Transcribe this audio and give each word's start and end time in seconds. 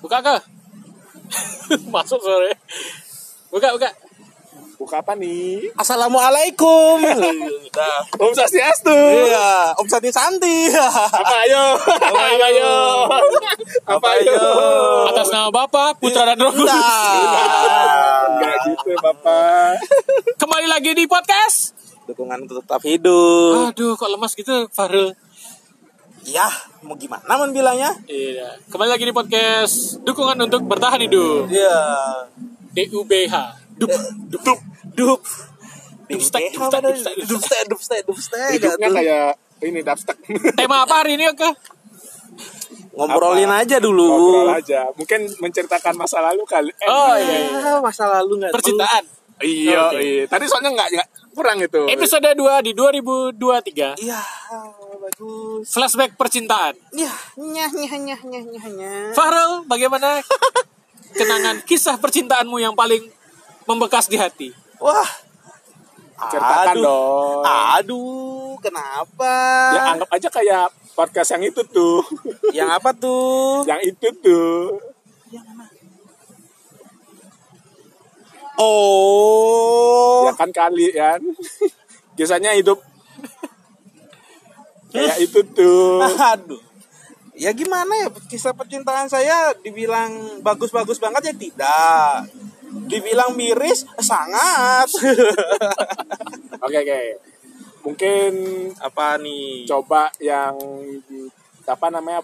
Buka 0.00 0.18
ke? 0.24 0.36
Masuk 1.94 2.20
sore. 2.24 2.56
Buka, 3.52 3.68
buka. 3.76 3.90
Buka 4.80 5.04
apa 5.04 5.12
nih? 5.12 5.76
Assalamualaikum. 5.76 7.04
Udah. 7.04 8.00
Om 8.16 8.32
Swastiastu. 8.32 8.96
Iya, 9.28 9.76
Om 9.76 9.84
Santi 9.84 10.08
Santi. 10.08 10.72
Apa 10.72 11.36
ayo? 11.44 11.76
Apa 12.08 12.20
ayo? 12.32 12.72
Apa 13.84 14.08
ayo? 14.24 14.40
Atas 15.12 15.28
nama 15.28 15.52
Bapak, 15.52 16.00
Putra 16.00 16.24
dan 16.24 16.40
Roh 16.40 16.56
Kudus. 16.56 16.72
Enggak 18.32 18.56
gitu, 18.72 18.96
Bapak. 19.04 19.84
Kembali 20.40 20.64
lagi 20.64 20.96
di 20.96 21.04
podcast. 21.04 21.76
Dukungan 22.08 22.48
untuk 22.48 22.64
tetap 22.64 22.80
hidup. 22.80 23.76
Aduh, 23.76 24.00
kok 24.00 24.08
lemas 24.08 24.32
gitu, 24.32 24.64
Farel. 24.72 25.12
Ya, 26.20 26.46
mau 26.84 26.94
gimana 26.94 27.24
men 27.24 27.50
bilangnya? 27.50 27.96
Iya. 28.04 28.60
Kembali 28.68 28.90
lagi 28.92 29.08
di 29.08 29.14
podcast 29.14 29.98
Dukungan 30.04 30.36
untuk 30.38 30.62
Bertahan 30.62 31.00
Hidup. 31.00 31.48
Iya. 31.48 31.76
DUBH. 32.70 33.34
Dup, 33.80 33.90
dup, 34.28 34.42
dup. 34.44 34.60
Dup. 34.92 35.20
Dah? 36.10 36.10
dubstek, 36.10 36.42
Dubstek, 37.22 37.62
dubstek, 37.70 38.00
dubstek. 38.04 38.48
Hidupnya 38.52 38.88
kayak 38.90 39.26
ini 39.62 39.80
dubstep. 39.80 40.18
Tema 40.58 40.82
apa 40.82 41.00
hari 41.00 41.14
ini, 41.14 41.30
Oke? 41.30 41.46
Ngobrolin 42.90 43.46
Apa? 43.46 43.62
aja 43.62 43.78
dulu. 43.78 44.10
Ngobrol 44.10 44.50
aja. 44.50 44.90
Mungkin 44.98 45.30
menceritakan 45.38 45.94
masa 45.94 46.18
lalu 46.20 46.42
kali. 46.42 46.74
Eh, 46.74 46.88
Oh, 46.90 47.14
iya. 47.14 47.78
Ah, 47.78 47.78
masa 47.78 48.10
lalu 48.10 48.42
nggak 48.42 48.52
Percintaan. 48.52 49.04
Iya, 49.40 49.78
Oke. 49.88 50.02
iya. 50.02 50.24
Tadi 50.26 50.44
soalnya 50.50 50.74
enggak 50.74 50.88
enggak 50.92 51.08
kurang 51.32 51.56
itu. 51.62 51.82
Episode 51.88 52.28
2 52.34 52.66
di 52.66 52.72
2023. 52.74 53.94
Iya, 54.02 54.20
bagus. 55.10 55.66
Flashback 55.66 56.14
percintaan. 56.14 56.74
Iya, 56.94 57.10
nyah 57.36 57.70
nyah 57.74 57.94
nyah 57.98 58.20
nyah 58.22 58.44
nyah 58.46 58.66
nyah. 58.70 59.10
Farel, 59.12 59.66
bagaimana 59.66 60.22
kenangan 61.18 61.66
kisah 61.66 61.98
percintaanmu 61.98 62.62
yang 62.62 62.78
paling 62.78 63.10
membekas 63.66 64.06
di 64.06 64.16
hati? 64.16 64.48
Wah. 64.78 65.10
Ceritakan 66.20 66.76
Aduh. 66.76 66.84
dong. 66.84 67.40
Aduh, 67.48 68.52
kenapa? 68.60 69.34
Ya 69.72 69.80
anggap 69.96 70.10
aja 70.12 70.28
kayak 70.28 70.68
podcast 70.92 71.32
yang 71.32 71.48
itu 71.48 71.64
tuh. 71.64 72.04
Yang 72.56 72.68
apa 72.76 72.90
tuh? 72.92 73.64
yang 73.64 73.80
itu 73.80 74.08
tuh. 74.20 74.76
Oh. 78.60 80.28
Ya 80.28 80.36
kan 80.36 80.52
kali 80.52 80.92
kan. 80.92 81.24
Kisahnya 82.20 82.52
hidup 82.52 82.84
kayak 84.90 85.16
itu 85.22 85.40
tuh. 85.54 86.02
Aduh. 86.34 86.60
Ya 87.40 87.56
gimana 87.56 87.88
ya 87.96 88.12
kisah 88.28 88.52
percintaan 88.52 89.08
saya 89.08 89.56
dibilang 89.64 90.42
bagus-bagus 90.44 91.00
banget 91.00 91.32
ya 91.32 91.34
tidak. 91.34 92.28
Dibilang 92.90 93.32
miris 93.32 93.88
sangat. 93.98 94.86
Oke 96.66 96.76
oke. 96.84 97.00
Mungkin 97.80 98.30
apa 98.76 99.16
nih? 99.16 99.64
coba 99.64 100.12
yang 100.20 100.52
apa 101.64 101.86
namanya? 101.88 102.20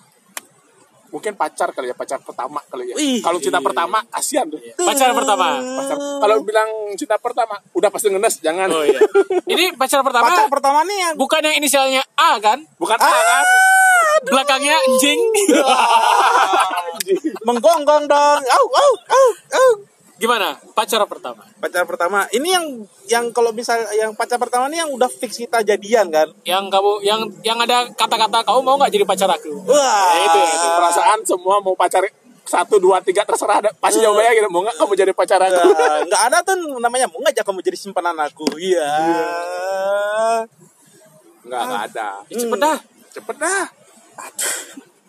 Mungkin 1.11 1.33
pacar 1.39 1.71
kali 1.73 1.91
ya, 1.91 1.95
pacar 1.95 2.19
pertama 2.23 2.61
kali 2.67 2.93
ya. 2.93 2.95
Wih. 2.99 3.19
Kalau 3.23 3.39
cinta 3.39 3.59
pertama 3.62 4.03
kasihan 4.11 4.47
tuh. 4.49 4.59
Pacar 4.79 5.12
pertama. 5.15 5.59
Pacar, 5.59 5.97
kalau 5.97 6.37
bilang 6.43 6.69
cinta 6.99 7.17
pertama 7.19 7.55
udah 7.73 7.89
pasti 7.91 8.11
ngenes 8.11 8.43
jangan. 8.43 8.69
Oh 8.71 8.85
iya. 8.85 9.01
Ini 9.47 9.75
pacar 9.79 10.03
pertama 10.03 10.29
Pacar 10.29 10.47
pertama 10.51 10.83
nih 10.84 10.97
yang 10.97 11.12
bukan 11.15 11.41
yang 11.43 11.57
inisialnya 11.59 12.03
A 12.19 12.39
kan? 12.43 12.62
Bukan 12.77 12.99
Ah. 12.99 13.07
A 13.07 13.21
kan? 13.23 13.45
Belakangnya 14.27 14.75
anjing. 14.75 15.21
menggonggong 17.47 18.05
dong. 18.09 18.41
Au 18.43 18.65
au 18.67 18.93
au 19.12 19.29
au. 19.55 19.71
Gimana? 20.17 20.56
Pacar 20.72 21.05
pertama. 21.05 21.45
Pacar 21.56 21.84
pertama. 21.84 22.25
Ini 22.31 22.49
yang 22.49 22.66
yang 23.04 23.25
kalau 23.31 23.53
bisa 23.53 23.77
yang 23.93 24.12
pacar 24.12 24.37
pertama 24.37 24.65
ini 24.66 24.81
yang 24.81 24.88
udah 24.88 25.06
fix 25.06 25.37
kita 25.37 25.60
jadian 25.60 26.09
kan? 26.09 26.32
Yang 26.41 26.72
kamu 26.72 26.93
yang 27.03 27.21
yang 27.43 27.59
ada 27.59 27.84
kata-kata 27.91 28.41
kamu 28.43 28.60
mau 28.60 28.76
nggak 28.76 28.91
jadi 28.91 29.05
pacar 29.05 29.28
aku? 29.28 29.53
Wah. 29.62 30.09
Ya, 30.16 30.25
itu, 30.25 30.38
itu 30.50 30.69
perasaan 30.72 31.21
semua 31.21 31.60
mau 31.60 31.75
pacar 31.75 32.00
satu 32.47 32.78
dua 32.78 33.03
tiga 33.03 33.26
terserah 33.26 33.59
ada 33.59 33.71
pasti 33.75 33.99
jawabannya 33.99 34.32
gitu 34.32 34.49
mau 34.49 34.62
nggak 34.62 34.78
kamu 34.78 34.93
jadi 34.94 35.12
pacar 35.12 35.43
aku 35.43 35.66
Nggak, 35.66 35.91
nggak 36.06 36.22
ada 36.25 36.38
tuh 36.41 36.55
namanya 36.78 37.10
mau 37.10 37.19
ngajak 37.19 37.43
kamu 37.43 37.59
jadi 37.60 37.75
simpanan 37.76 38.15
aku. 38.16 38.47
Iya. 38.55 38.87
nggak 41.43 41.60
nggak 41.60 41.82
ada 41.91 42.09
Ya, 42.26 42.37
cepet 42.38 42.59
dah. 42.59 42.78
cepet 43.12 43.37
dah 43.37 43.65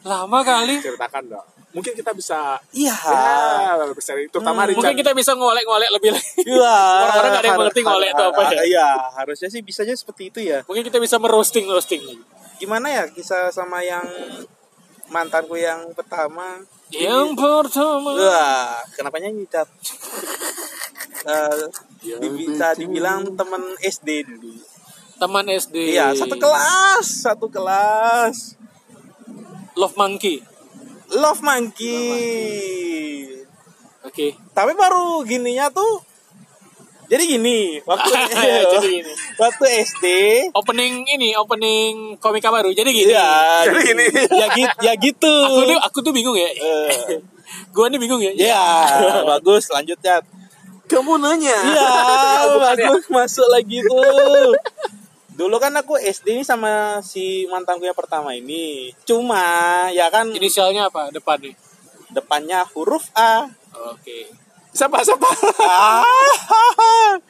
Lama 0.01 0.39
kali. 0.41 0.81
ceritakan 0.81 1.23
dong 1.29 1.47
mungkin 1.67 1.93
kita 1.93 2.15
bisa 2.15 2.57
Iya. 2.71 2.95
ya 2.95 3.85
berseri 3.91 4.25
terutama 4.31 4.63
Richard 4.65 4.81
Mungkin 4.81 4.97
kita 4.97 5.11
bisa 5.13 5.35
ngolek-ngolek 5.35 5.89
lebih 5.93 6.09
lagi. 6.15 6.31
Iya. 6.43 6.77
Orang-orang 7.03 7.29
nggak 7.29 7.41
ada 7.43 7.47
yang 7.47 7.59
mengerti 7.59 7.81
ngolek 7.83 8.09
itu 8.11 8.23
apa 8.23 8.41
ya. 8.49 8.61
Iya, 8.63 8.89
harusnya 9.13 9.49
sih 9.51 9.61
bisanya 9.61 9.93
seperti 9.93 10.23
itu 10.31 10.39
ya. 10.41 10.59
Mungkin 10.65 10.83
kita 10.83 10.97
bisa 10.97 11.19
merosting 11.19 11.67
roasting. 11.67 12.01
Gimana 12.57 12.87
ya 12.89 13.03
kisah 13.07 13.51
sama 13.51 13.83
yang 13.83 14.03
mantanku 15.07 15.55
yang 15.55 15.91
pertama? 15.93 16.63
Yang 16.89 17.35
pertama. 17.35 18.09
Wah, 18.15 18.79
kenapa 18.95 19.19
nyanyi 19.19 19.43
Cat? 19.45 19.67
Eh, 21.27 21.63
di- 21.99 22.31
bisa 22.31 22.71
dibilang 22.71 23.25
temen 23.35 23.59
SD 23.83 24.23
dulu. 24.23 24.53
Teman 25.17 25.43
SD. 25.49 25.91
Iya, 25.91 26.15
satu 26.15 26.39
kelas, 26.39 27.03
satu 27.03 27.47
kelas. 27.51 28.55
Love 29.75 29.97
Monkey. 29.97 30.39
Love 31.15 31.39
Monkey. 31.39 31.95
Oke. 34.03 34.35
Tapi 34.51 34.71
baru 34.75 35.23
gininya 35.23 35.71
tuh 35.71 36.03
jadi 37.07 37.23
gini, 37.23 37.79
waktu 37.87 38.11
Jadi 38.75 38.87
gini. 38.99 39.11
waktu 39.39 39.65
SD 39.87 40.05
Opening 40.51 41.07
ini, 41.07 41.31
opening 41.39 42.19
komika 42.19 42.51
baru. 42.51 42.75
Jadi 42.75 42.91
gini. 42.91 43.15
Iya, 43.15 43.63
Jadi 43.63 43.79
gini. 43.95 44.05
ya 44.27 44.47
gitu, 44.51 44.77
ya 44.83 44.93
gitu. 44.99 45.33
Aku 45.47 45.63
tuh 45.63 45.79
aku 45.79 45.97
tuh 46.03 46.11
bingung 46.11 46.35
ya. 46.35 46.51
Eh, 46.51 47.23
Gua 47.75 47.87
nih 47.87 47.95
bingung 47.95 48.19
ya. 48.19 48.35
ya, 48.35 48.63
bagus, 49.23 49.71
lanjut 49.71 49.95
ya. 50.03 50.19
Kamu 50.91 51.19
nanya. 51.19 51.55
Iya, 51.55 51.91
bagus, 52.59 53.07
masuk 53.07 53.47
lagi 53.47 53.79
tuh. 53.87 54.51
Dulu 55.37 55.55
kan 55.55 55.71
aku 55.71 55.95
SD 55.95 56.31
ini 56.31 56.41
sama 56.41 56.97
si 56.99 57.45
mantanku 57.45 57.81
yang 57.81 57.93
pertama 57.93 58.33
ini. 58.33 58.89
Cuma 59.05 59.41
ya 59.89 60.09
kan 60.09 60.25
Inisialnya 60.27 60.89
apa 60.89 61.09
depannya? 61.09 61.53
depannya 62.09 62.63
huruf 62.73 63.13
A. 63.13 63.45
Oke. 63.91 64.25
siapa 64.69 65.01
siapa 65.01 65.25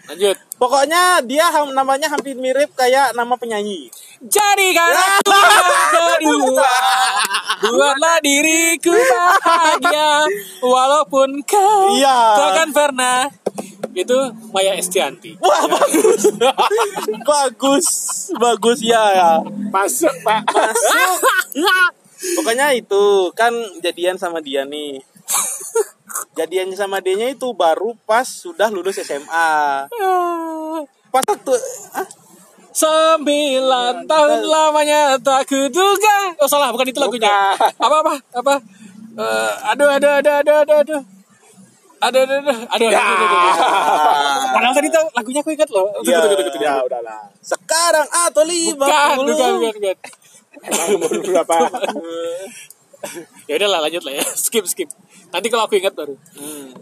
Lanjut. 0.07 0.35
Pokoknya 0.57 1.19
dia 1.21 1.47
ham- 1.47 1.71
namanya 1.71 2.07
hampir 2.07 2.33
mirip 2.35 2.71
kayak 2.73 3.11
nama 3.11 3.35
penyanyi. 3.35 3.87
Jadi 4.17 4.73
kan 4.73 4.89
kedua 5.21 6.65
Buatlah 7.63 8.17
diriku 8.19 8.89
bahagia 8.89 10.25
Walaupun 10.59 11.39
kau 11.45 11.93
Iya. 11.93 12.17
Takkan 12.35 12.69
pernah 12.71 13.27
Itu 13.97 14.17
Maya 14.53 14.77
Estianti 14.77 15.33
Wah, 15.41 15.65
bagus. 15.73 16.21
bagus. 17.25 17.87
Bagus 18.37 18.79
ya. 18.85 19.01
ya. 19.17 19.31
masuk 19.73 20.13
pak 20.21 20.45
Pokoknya 22.37 22.73
itu 22.73 23.29
kan 23.37 23.53
jadian 23.81 24.17
sama 24.17 24.41
dia 24.41 24.65
nih. 24.65 24.97
Jadiannya 26.33 26.73
sama 26.73 26.97
dia 26.97 27.29
itu 27.29 27.53
baru 27.53 27.93
pas 28.09 28.25
sudah 28.25 28.73
lulus 28.73 28.97
SMA. 29.01 29.85
Pas 31.13 31.25
waktu 31.25 31.53
ah, 31.93 32.07
Sembilan 32.77 34.05
tahun 34.05 34.45
lamanya 34.45 35.17
tak 35.17 35.49
kuduga 35.49 36.37
Oh 36.37 36.45
salah 36.45 36.69
bukan 36.69 36.85
itu 36.85 37.01
lagunya 37.01 37.57
Apa 37.57 38.05
apa 38.05 38.13
apa 38.37 38.55
Eh, 39.17 39.53
Aduh 39.73 39.89
aduh 39.97 40.21
aduh 40.21 40.33
aduh 40.45 40.55
aduh 40.61 40.77
aduh 40.85 41.01
Aduh 41.97 42.21
aduh 42.23 42.35
aduh 42.39 42.57
Aduh 42.69 42.87
aduh 42.87 43.01
aduh 43.01 43.25
aduh, 43.25 43.39
aduh. 43.41 43.55
Padahal 44.53 44.73
tadi 44.77 44.89
lagunya 44.93 45.41
aku 45.41 45.51
ingat 45.53 45.69
loh. 45.73 45.87
Iya. 46.01 46.17
tunggu 46.21 46.35
tunggu 46.37 46.51
tunggu 46.53 46.65
ya 46.65 46.75
udahlah. 46.85 47.21
Sekarang 47.41 48.07
atau 48.07 48.43
lima 48.45 48.85
Bukan 48.85 49.15
puluh. 49.17 49.33
bukan 49.33 49.51
bukan 49.57 49.75
bukan. 49.81 49.97
Emang 50.57 50.87
umur 50.97 51.11
berapa? 51.21 51.55
Ya 53.45 53.61
udahlah 53.61 53.79
lanjut 53.85 54.03
lah 54.09 54.13
ya. 54.17 54.25
Skip 54.49 54.65
skip. 54.65 54.89
Nanti 55.29 55.47
kalau 55.53 55.69
aku 55.69 55.77
ingat 55.77 55.93
baru. 55.93 56.17
Hmm. 56.33 56.73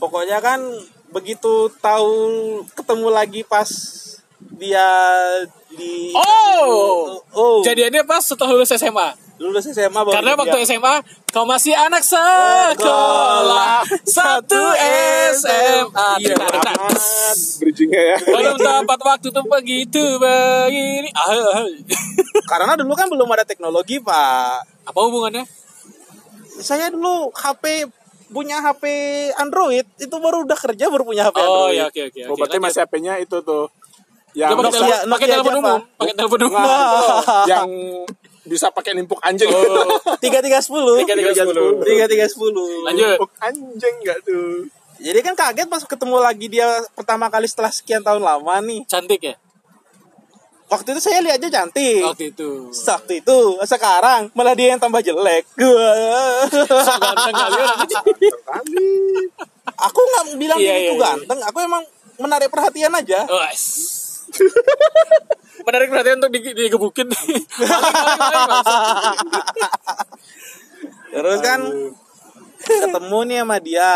Pokoknya 0.00 0.40
kan 0.40 0.58
begitu 1.12 1.68
tahu 1.84 2.16
ketemu 2.72 3.08
lagi 3.12 3.40
pas 3.44 3.68
dia 4.56 4.88
di 5.76 6.16
Oh! 6.16 7.20
Oh. 7.36 7.60
Jadiannya 7.60 8.08
pas 8.08 8.24
setelah 8.24 8.56
lulus 8.56 8.72
SMA 8.72 9.14
lulus 9.42 9.66
SMA 9.66 9.90
baru 9.90 10.14
Karena 10.14 10.32
waktu 10.32 10.54
dia- 10.56 10.68
SMA 10.70 10.94
Kau 11.28 11.42
masih 11.42 11.74
anak 11.74 12.00
sekolah 12.00 13.82
Satu 14.06 14.62
SMA 15.34 16.08
Iya, 16.22 16.38
bridgingnya 17.58 18.02
ya 18.06 18.18
Belum 18.22 18.54
dapat 18.56 18.98
waktu 19.02 19.28
tuh 19.28 19.42
begitu 19.42 19.98
begini 20.16 21.10
karena 22.50 22.76
dulu 22.76 22.94
kan 22.94 23.08
belum 23.08 23.26
ada 23.28 23.42
teknologi 23.42 23.98
pak 23.98 24.62
Apa 24.84 24.98
hubungannya? 25.02 25.42
saya 26.54 26.88
dulu 26.88 27.32
HP 27.32 27.88
punya 28.28 28.60
HP 28.60 28.84
Android 29.34 29.82
itu 29.98 30.14
baru 30.14 30.44
udah 30.44 30.54
kerja 30.54 30.86
baru 30.86 31.02
punya 31.02 31.26
HP 31.26 31.36
Oh 31.36 31.42
Android. 31.66 31.74
ya 31.74 31.84
oke 31.84 32.00
oke. 32.06 32.20
Oh, 32.22 32.28
oke, 32.28 32.38
berarti 32.38 32.58
masih 32.58 32.80
HP-nya 32.80 33.14
itu 33.18 33.36
tuh. 33.40 33.66
Yang 34.32 34.56
pakai 35.04 35.26
telepon, 35.28 35.54
umum, 35.54 35.80
Pak. 35.80 35.98
pakai 35.98 36.14
telepon 36.14 36.40
umum. 36.46 36.60
Yang 37.44 37.68
bisa 38.42 38.68
pakai 38.68 38.92
nimpuk 38.92 39.18
anjing. 39.20 39.46
Oh, 39.46 39.86
Tiga 40.22 40.42
tiga 40.42 40.58
sepuluh. 40.58 40.98
Tiga 40.98 41.14
tiga 41.14 41.32
sepuluh. 41.32 41.78
Tiga 41.80 42.04
tiga 42.06 42.26
sepuluh. 42.26 42.82
Lanjut. 42.84 43.14
Nimpuk 43.14 43.30
anjing 43.38 43.94
enggak 44.02 44.18
tuh? 44.22 44.66
Jadi 44.98 45.18
kan 45.20 45.34
kaget 45.34 45.66
pas 45.66 45.82
ketemu 45.82 46.16
lagi 46.16 46.46
dia 46.46 46.66
pertama 46.92 47.26
kali 47.26 47.46
setelah 47.46 47.70
sekian 47.70 48.00
tahun 48.00 48.22
lama 48.22 48.62
nih. 48.62 48.86
cantik 48.86 49.18
ya 49.20 49.34
Waktu 50.66 50.96
itu 50.96 51.04
saya 51.04 51.20
lihat 51.20 51.36
aja 51.36 51.60
cantik. 51.60 52.00
waktu 52.00 52.32
itu. 52.32 52.72
Waktu 52.72 53.20
itu, 53.20 53.38
sekarang 53.62 54.32
malah 54.32 54.56
dia 54.56 54.72
yang 54.72 54.80
tambah 54.80 55.04
jelek. 55.04 55.44
Ganteng 55.52 57.36
kali 57.92 58.12
itu. 58.16 58.38
Kali. 58.40 58.88
aku 59.68 60.00
nggak 60.00 60.24
bilang 60.40 60.56
Iya, 60.56 60.64
dia 60.64 60.72
iya, 60.72 60.88
itu 60.88 60.94
iya. 60.96 61.04
ganteng, 61.04 61.38
aku 61.44 61.58
emang 61.60 61.82
menarik 62.16 62.48
perhatian 62.48 62.88
aja. 62.88 63.20
Menarik 65.62 65.88
perhatian 65.88 66.18
untuk 66.18 66.32
di- 66.32 66.56
digebukin. 66.56 67.08
Terus 71.12 71.38
kan 71.40 71.60
ketemu 72.58 73.18
nih 73.24 73.38
sama 73.42 73.56
dia. 73.58 73.94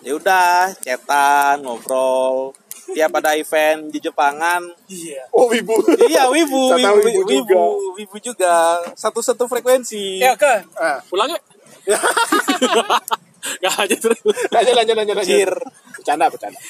Ya 0.00 0.12
udah, 0.16 0.72
cetan, 0.76 1.60
ngobrol. 1.60 2.56
Tiap 2.90 3.12
ada 3.14 3.36
event 3.36 3.86
di 3.86 4.00
Jepangan, 4.00 4.64
Iya. 4.88 5.22
Oh, 5.30 5.46
ibu. 5.46 5.78
iya 6.10 6.26
wibu, 6.26 6.72
wibu, 6.74 6.90
wibu 6.98 7.20
wibu, 7.22 7.30
juga. 7.30 7.60
wibu 7.94 8.16
juga. 8.18 8.54
Satu-satu 8.96 9.46
frekuensi. 9.46 10.18
Ya 10.18 10.34
ke, 10.34 10.64
Ah. 10.74 10.98
pulang 11.06 11.30
yuk. 11.30 11.42
Gak 13.62 13.74
aja 13.76 13.96
terus. 13.96 14.20
Lanjut, 14.24 14.74
lanjut, 14.74 14.94
lanjut, 14.96 15.14
lanjut. 15.16 15.32
Anjir. 15.32 15.52
Bercanda, 15.96 16.26
bercanda. 16.28 16.60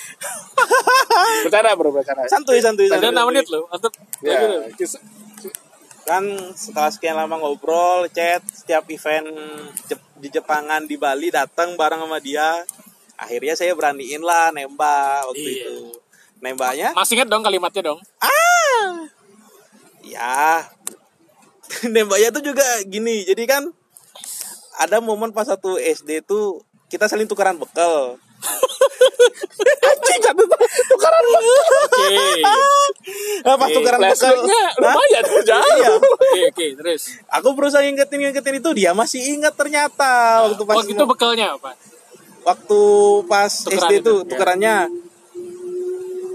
bercanda, 1.44 1.70
bro, 1.75 1.90
bercanda. 1.90 2.22
Santuy, 2.26 2.58
santuy, 2.58 2.87
Ada. 2.87 3.11
6 3.11 3.28
menit 3.31 3.46
loh. 3.50 3.67
Mantep. 3.70 3.93
Ya, 4.22 4.38
kan 6.00 6.25
setelah 6.58 6.90
sekian 6.90 7.14
lama 7.14 7.38
ngobrol 7.38 8.11
chat 8.11 8.43
setiap 8.50 8.82
event 8.90 9.31
di 10.19 10.26
Jepangan 10.26 10.82
di 10.82 10.99
Bali 10.99 11.31
datang 11.31 11.78
bareng 11.78 12.02
sama 12.02 12.19
dia 12.19 12.67
akhirnya 13.14 13.55
saya 13.55 13.78
beraniin 13.78 14.19
lah 14.19 14.50
nembak 14.50 15.31
waktu 15.31 15.38
Iya. 15.38 15.55
itu 15.55 15.75
nembaknya 16.43 16.88
Masih 16.99 17.14
inget 17.14 17.31
dong 17.31 17.46
kalimatnya 17.46 17.94
dong. 17.94 18.00
ah 18.19 19.06
ya 20.02 20.66
nembaknya 21.94 22.34
tuh 22.34 22.43
juga 22.43 22.66
gini 22.90 23.23
jadi 23.23 23.44
kan 23.46 23.62
ada 24.81 24.97
momen 24.99 25.31
pas 25.31 25.44
satu 25.44 25.77
SD 25.77 26.25
tuh 26.25 26.65
kita 26.88 27.05
saling 27.05 27.29
tukeran 27.29 27.55
bekal 27.55 28.17
Anjing, 29.81 30.21
satu 30.25 30.43
tukaran 30.88 31.23
Oke. 31.29 32.09
nah, 33.43 33.55
pas 33.55 33.69
Oke, 33.69 33.77
tukeran 33.77 34.00
bekal 34.00 34.32
Flashbacknya 34.32 34.62
Hah? 34.73 34.94
lumayan, 34.97 35.25
jauh. 35.44 35.77
Iya. 35.77 35.88
Oke, 35.93 36.41
oke, 36.49 36.67
terus. 36.81 37.03
aku 37.29 37.49
berusaha 37.53 37.85
ingetin 37.85 38.21
ingetin 38.23 38.56
itu 38.56 38.71
dia 38.73 38.91
masih 38.93 39.21
ingat 39.37 39.53
ternyata 39.53 40.44
waktu 40.49 40.65
pas 40.65 40.77
Oh, 40.77 40.85
itu 40.87 41.05
bekalnya 41.05 41.47
apa? 41.55 41.76
waktu 42.41 42.81
pas 43.29 43.53
Tukeran 43.53 43.85
SD 43.85 43.93
itu, 43.94 44.05
tuh 44.09 44.17
ya. 44.17 44.29
tukerannya 44.33 44.75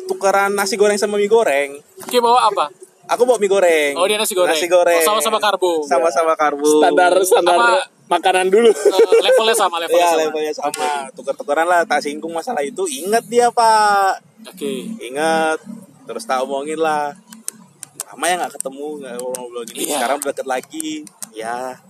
tukeran 0.06 0.52
nasi 0.54 0.78
goreng 0.78 1.02
sama 1.02 1.18
mie 1.18 1.26
goreng. 1.26 1.82
Oke, 1.98 2.22
bawa 2.22 2.46
apa? 2.46 2.70
Aku 3.10 3.26
bawa 3.26 3.42
mie 3.42 3.50
goreng. 3.50 3.98
Oh, 3.98 4.06
dia 4.06 4.18
nasi 4.18 4.38
goreng. 4.38 4.54
Nasi 4.54 4.70
goreng. 4.70 5.02
Oh, 5.02 5.06
sama-sama 5.06 5.42
karbo. 5.42 5.82
Sama-sama 5.82 6.38
karbo. 6.38 6.66
Standar, 6.78 7.14
standar 7.26 7.58
Apa? 7.58 7.95
Makanan 8.06 8.54
dulu. 8.54 8.70
Eh, 8.70 9.22
levelnya 9.22 9.56
sama, 9.58 9.82
levelnya 9.82 10.02
Iya, 10.02 10.10
sama. 10.12 10.22
levelnya 10.22 10.54
sama. 10.54 10.90
Tuker-tukeran 11.14 11.68
lah, 11.68 11.82
tak 11.86 12.06
singgung 12.06 12.34
masalah 12.34 12.62
itu. 12.62 12.86
Ingat 12.86 13.26
dia, 13.26 13.50
Pak. 13.50 14.22
Oke. 14.54 14.94
Ingat. 15.02 15.60
Terus 16.06 16.24
tak 16.24 16.46
omongin 16.46 16.78
lah. 16.78 17.18
Lama 18.06 18.26
ya 18.30 18.36
nggak 18.38 18.54
ketemu, 18.62 18.88
nggak 19.02 19.14
ngobrol 19.18 19.64
gini. 19.66 19.90
Iya. 19.90 19.98
Sekarang 19.98 20.18
deket 20.22 20.48
lagi. 20.48 20.90
Ya. 21.34 21.82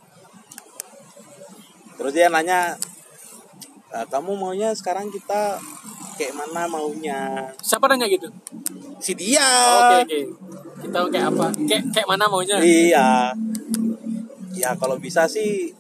Terus 1.96 2.12
dia 2.12 2.28
nanya, 2.32 2.80
"Eh, 3.92 4.06
kamu 4.08 4.36
maunya 4.36 4.72
sekarang 4.72 5.12
kita 5.12 5.60
kayak 6.16 6.34
mana 6.34 6.68
maunya? 6.68 7.52
Siapa 7.60 7.92
nanya 7.92 8.08
gitu? 8.08 8.32
Si 9.04 9.12
dia. 9.14 9.44
Oke, 10.00 10.08
oke. 10.08 10.20
Kita 10.88 10.96
mau 11.04 11.10
kayak 11.12 11.28
apa? 11.36 11.46
Kayak 11.68 11.84
kayak 11.92 12.08
mana 12.08 12.26
maunya? 12.32 12.56
Iya. 12.64 13.36
Ya 14.56 14.72
kalau 14.80 14.96
bisa 14.96 15.28
sih 15.28 15.76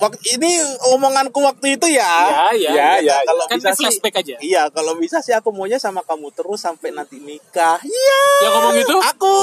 waktu 0.00 0.40
ini 0.40 0.50
omonganku 0.96 1.38
waktu 1.44 1.76
itu 1.76 1.86
ya. 1.92 2.00
Ya, 2.00 2.48
ya. 2.56 2.70
Ya, 2.72 2.88
ya. 3.04 3.16
Kalau 3.28 3.44
Kan 3.44 3.60
bisa 3.60 3.76
sih. 3.76 4.00
aja. 4.00 4.34
Iya, 4.40 4.62
kalau 4.72 4.96
bisa 4.96 5.20
sih 5.20 5.36
aku 5.36 5.52
maunya 5.52 5.76
sama 5.76 6.00
kamu 6.00 6.32
terus 6.32 6.64
sampai 6.64 6.90
nanti 6.96 7.20
nikah. 7.20 7.76
Iya. 7.84 8.22
Yang 8.48 8.52
ngomong 8.56 8.74
gitu? 8.80 8.96
Aku. 8.96 9.36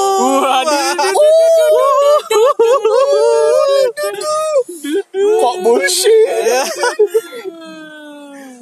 Kok 5.14 5.54
bullshit? 5.62 6.26
Iya. 6.26 6.62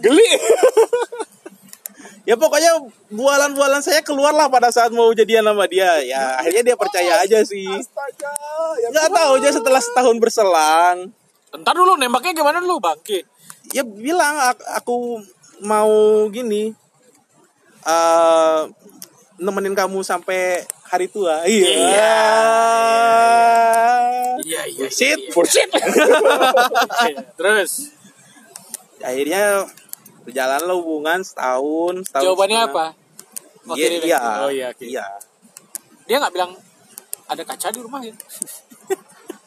Geli. 0.05 0.31
ya 2.27 2.35
pokoknya 2.35 2.83
bualan-bualan 3.09 3.81
saya 3.87 4.03
keluarlah 4.03 4.51
pada 4.51 4.69
saat 4.69 4.93
mau 4.93 5.09
jadian 5.17 5.49
sama 5.49 5.65
dia. 5.65 6.05
Ya 6.05 6.37
akhirnya 6.37 6.63
dia 6.73 6.77
percaya 6.77 7.25
aja 7.25 7.41
sih. 7.41 7.65
Astaga. 7.65 8.35
Ya 8.85 8.93
Nggak 8.93 9.09
tahu 9.17 9.31
aja 9.41 9.51
setelah 9.57 9.81
setahun 9.81 10.17
berselang. 10.21 10.99
Ntar 11.53 11.73
dulu 11.73 11.95
nembaknya 11.95 12.33
gimana 12.33 12.59
dulu, 12.59 12.79
Bangke? 12.79 13.23
ya 13.67 13.83
bilang 13.83 14.39
ak- 14.41 14.63
aku 14.77 15.19
mau 15.61 15.91
gini 16.29 16.71
eh 17.83 18.61
nemenin 19.37 19.75
kamu 19.75 20.01
sampai 20.01 20.63
hari 20.85 21.07
tua 21.07 21.43
iya 21.45 21.67
Iya. 21.67 22.15
Iya, 24.39 24.61
iya. 24.69 24.87
Bullshit. 24.87 25.19
iya. 25.19 25.31
Bullshit. 25.35 25.71
Oke, 26.87 27.11
Terus, 27.35 27.91
akhirnya 29.01 29.67
berjalanlah 30.23 30.77
hubungan 30.77 31.19
setahun 31.21 32.07
setahun 32.07 32.25
jawabannya 32.25 32.61
setengah. 32.61 32.95
apa? 33.67 33.75
Iya 33.75 33.89
iya 33.99 34.21
Oh 34.41 34.51
iya, 34.53 34.67
oke. 34.71 34.85
iya 34.85 35.07
Dia 36.07 36.23
nggak 36.23 36.33
bilang 36.33 36.55
ada 37.27 37.43
kaca 37.43 37.69
di 37.69 37.81
rumah 37.81 37.99
ya? 38.01 38.15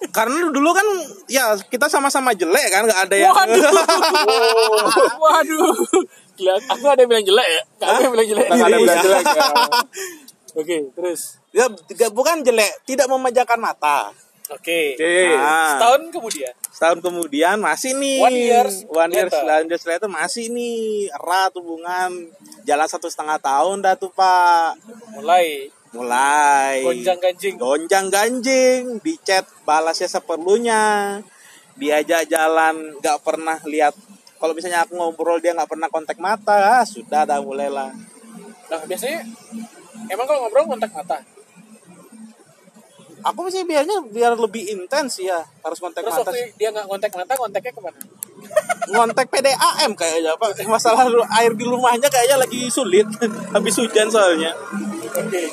karena 0.09 0.47
dulu 0.47 0.71
kan 0.71 0.87
ya 1.27 1.53
kita 1.59 1.85
sama-sama 1.85 2.31
jelek 2.31 2.67
kan 2.69 2.83
nggak 2.83 3.01
ada 3.05 3.15
yang 3.15 3.29
Waduh. 3.29 3.59
Waduh. 5.21 5.75
Gila, 6.33 6.55
aku 6.65 6.85
ada 6.87 6.99
yang 6.99 7.09
bilang 7.09 7.25
jelek 7.25 7.47
ya? 7.47 7.61
Kamu 7.77 7.99
yang 7.99 8.13
bilang 8.13 8.27
jelek. 8.29 8.45
Nggak 8.47 8.63
ada 8.63 8.71
yang 8.71 8.83
bilang 8.85 8.99
jelek, 9.01 9.23
ya. 9.25 9.47
Oke, 10.59 10.77
terus. 10.91 11.21
ya 11.49 11.65
tidak- 11.85 12.09
bukan 12.11 12.41
jelek 12.41 12.71
tidak 12.83 13.05
memanjakan 13.05 13.59
mata 13.59 14.09
Oke. 14.49 14.97
Oke. 14.97 15.29
Nah, 15.31 15.77
Setahun 15.77 16.01
kemudian. 16.09 16.53
setahun 16.67 16.99
kemudian 16.99 17.55
masih 17.59 17.93
nih 17.93 18.17
One 18.17 18.33
years 18.33 18.75
one 18.87 19.11
years 19.11 19.29
later. 19.29 19.61
years 19.67 19.85
later 19.85 20.09
masih 20.09 20.49
nih 20.49 21.05
erat 21.11 21.53
hubungan 21.53 22.33
jalan 22.63 22.87
satu 22.87 23.05
setengah 23.05 23.37
tahun 23.37 23.77
dah 23.79 23.93
tuh 23.93 24.09
pak 24.09 24.73
Mulai 25.13 25.69
mulai. 25.93 26.85
Gonjang 26.85 27.19
ganjing. 27.19 27.53
gonjang 27.57 28.07
ganjing. 28.11 28.81
Di 29.01 29.13
chat 29.21 29.45
balasnya 29.65 30.09
seperlunya. 30.09 31.17
Diajak 31.79 32.27
jalan 32.27 32.99
nggak 32.99 33.19
pernah 33.23 33.57
lihat. 33.65 33.95
Kalau 34.39 34.53
misalnya 34.55 34.87
aku 34.87 34.95
ngobrol 34.95 35.39
dia 35.43 35.55
nggak 35.55 35.69
pernah 35.69 35.87
kontak 35.91 36.17
mata. 36.21 36.79
Ah, 36.79 36.85
sudah 36.85 37.27
dah 37.27 37.39
mulailah. 37.43 37.91
Nah, 38.69 38.81
biasanya 38.85 39.25
emang 40.11 40.25
kalau 40.29 40.45
ngobrol 40.47 40.77
kontak 40.77 40.93
mata. 40.93 41.19
aku 43.19 43.51
sih 43.51 43.67
biarnya 43.67 43.99
biar 44.07 44.39
lebih 44.39 44.71
intens 44.71 45.19
ya. 45.19 45.43
Harus 45.59 45.83
kontak 45.83 46.07
Terus 46.07 46.23
mata 46.23 46.31
waktu 46.31 46.55
dia 46.55 46.71
nggak 46.71 46.87
kontak 46.87 47.11
mata, 47.19 47.33
kontaknya 47.35 47.71
ke 47.75 47.81
mana? 47.83 47.99
Ngontek 48.89 49.27
PDAM 49.29 49.91
kayaknya 49.93 50.33
pak. 50.35 50.57
Masalah 50.65 51.05
lu- 51.07 51.25
air 51.29 51.53
di 51.53 51.65
rumahnya 51.65 52.09
kayaknya 52.09 52.37
lagi 52.41 52.67
sulit. 52.71 53.05
Habis 53.55 53.75
hujan 53.79 54.09
soalnya. 54.09 54.53
Oke. 55.09 55.43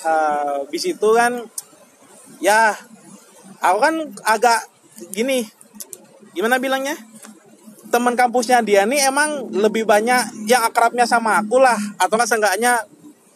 habis 0.00 0.88
itu 0.88 1.08
kan 1.12 1.44
ya 2.40 2.72
aku 3.60 3.78
kan 3.84 3.94
agak 4.24 4.64
gini 5.12 5.44
gimana 6.32 6.56
bilangnya? 6.56 6.96
Teman 7.92 8.16
kampusnya 8.16 8.64
dia 8.64 8.88
nih 8.88 9.12
emang 9.12 9.52
lebih 9.52 9.84
banyak 9.84 10.48
yang 10.48 10.64
akrabnya 10.64 11.04
sama 11.04 11.36
aku 11.44 11.60
lah. 11.60 11.76
Atau 12.00 12.16
nggak 12.16 12.30
seenggaknya 12.32 12.80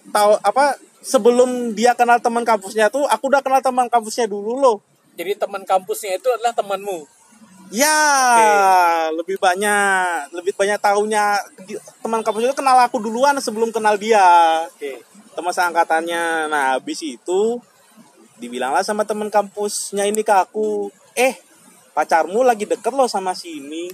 tahu 0.09 0.41
apa 0.41 0.81
sebelum 1.05 1.77
dia 1.77 1.93
kenal 1.93 2.17
teman 2.17 2.49
kampusnya 2.49 2.89
tuh 2.89 3.05
aku 3.05 3.29
udah 3.29 3.45
kenal 3.45 3.61
teman 3.61 3.93
kampusnya 3.93 4.25
dulu 4.25 4.57
loh. 4.57 4.77
Jadi 5.15 5.37
teman 5.37 5.63
kampusnya 5.69 6.17
itu 6.17 6.33
adalah 6.33 6.57
temanmu. 6.57 7.05
Ya, 7.73 8.01
lebih 9.15 9.41
banyak, 9.41 10.35
lebih 10.37 10.53
banyak 10.53 10.79
tahunya 10.81 11.41
teman 12.05 12.21
kampus 12.21 12.45
itu 12.45 12.57
kenal 12.57 12.77
aku 12.85 13.01
duluan 13.01 13.37
sebelum 13.41 13.73
kenal 13.73 13.97
dia. 13.97 14.25
Oke. 14.69 15.01
Teman 15.33 15.53
seangkatannya. 15.53 16.53
Nah, 16.53 16.77
habis 16.77 17.01
itu 17.01 17.59
dibilanglah 18.39 18.83
sama 18.83 19.07
temen 19.07 19.31
kampusnya 19.31 20.05
ini 20.11 20.27
ke 20.27 20.35
aku 20.35 20.91
eh 21.15 21.39
pacarmu 21.95 22.43
lagi 22.43 22.67
deket 22.67 22.91
loh 22.91 23.07
sama 23.07 23.33
si 23.33 23.63
ini 23.63 23.87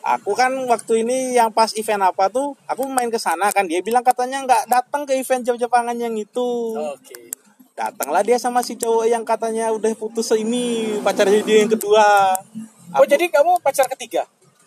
aku 0.00 0.32
kan 0.32 0.48
waktu 0.64 1.04
ini 1.04 1.36
yang 1.36 1.52
pas 1.52 1.76
event 1.76 2.08
apa 2.08 2.32
tuh 2.32 2.56
aku 2.64 2.88
main 2.88 3.12
ke 3.12 3.20
sana 3.20 3.52
kan 3.52 3.68
dia 3.68 3.84
bilang 3.84 4.00
katanya 4.00 4.40
nggak 4.48 4.64
datang 4.72 5.04
ke 5.04 5.12
event 5.20 5.44
Jep-Jepangan 5.44 5.96
yang 6.00 6.16
itu 6.16 6.72
Oke. 6.74 7.28
Datanglah 7.72 8.20
dia 8.20 8.36
sama 8.36 8.60
si 8.60 8.74
cowok 8.74 9.06
yang 9.06 9.22
katanya 9.22 9.70
udah 9.70 9.90
putus 9.94 10.30
ini 10.32 10.98
pacarnya 11.00 11.40
dia 11.40 11.56
yang 11.60 11.70
kedua 11.70 12.36
Oh 12.90 12.98
Aku- 12.98 13.06
jadi 13.06 13.26
kamu 13.26 13.58
pacar 13.60 13.86
ketiga? 13.88 14.26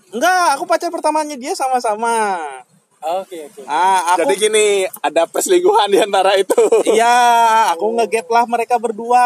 enggak 0.10 0.56
aku 0.56 0.64
pacar 0.64 0.88
pertamanya 0.88 1.34
dia 1.34 1.52
sama-sama 1.52 2.40
Oke 3.04 3.36
oke. 3.44 3.68
ah 3.68 4.16
aku 4.16 4.24
Jadi 4.24 4.48
gini, 4.48 4.68
ada 4.98 5.28
perselingkuhan 5.28 5.92
di 5.92 6.00
antara 6.00 6.40
itu. 6.40 6.56
iya 6.88 7.12
aku 7.70 7.92
ngegap 7.94 8.24
lah 8.26 8.48
mereka 8.48 8.80
berdua 8.80 9.20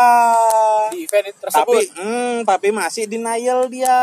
Di 0.89 1.05
event 1.05 1.29
itu 1.29 1.37
tapi 1.43 1.45
tersebut. 1.77 1.93
hmm, 1.93 2.35
tapi 2.41 2.67
masih 2.71 3.05
denial 3.05 3.69
dia 3.69 3.93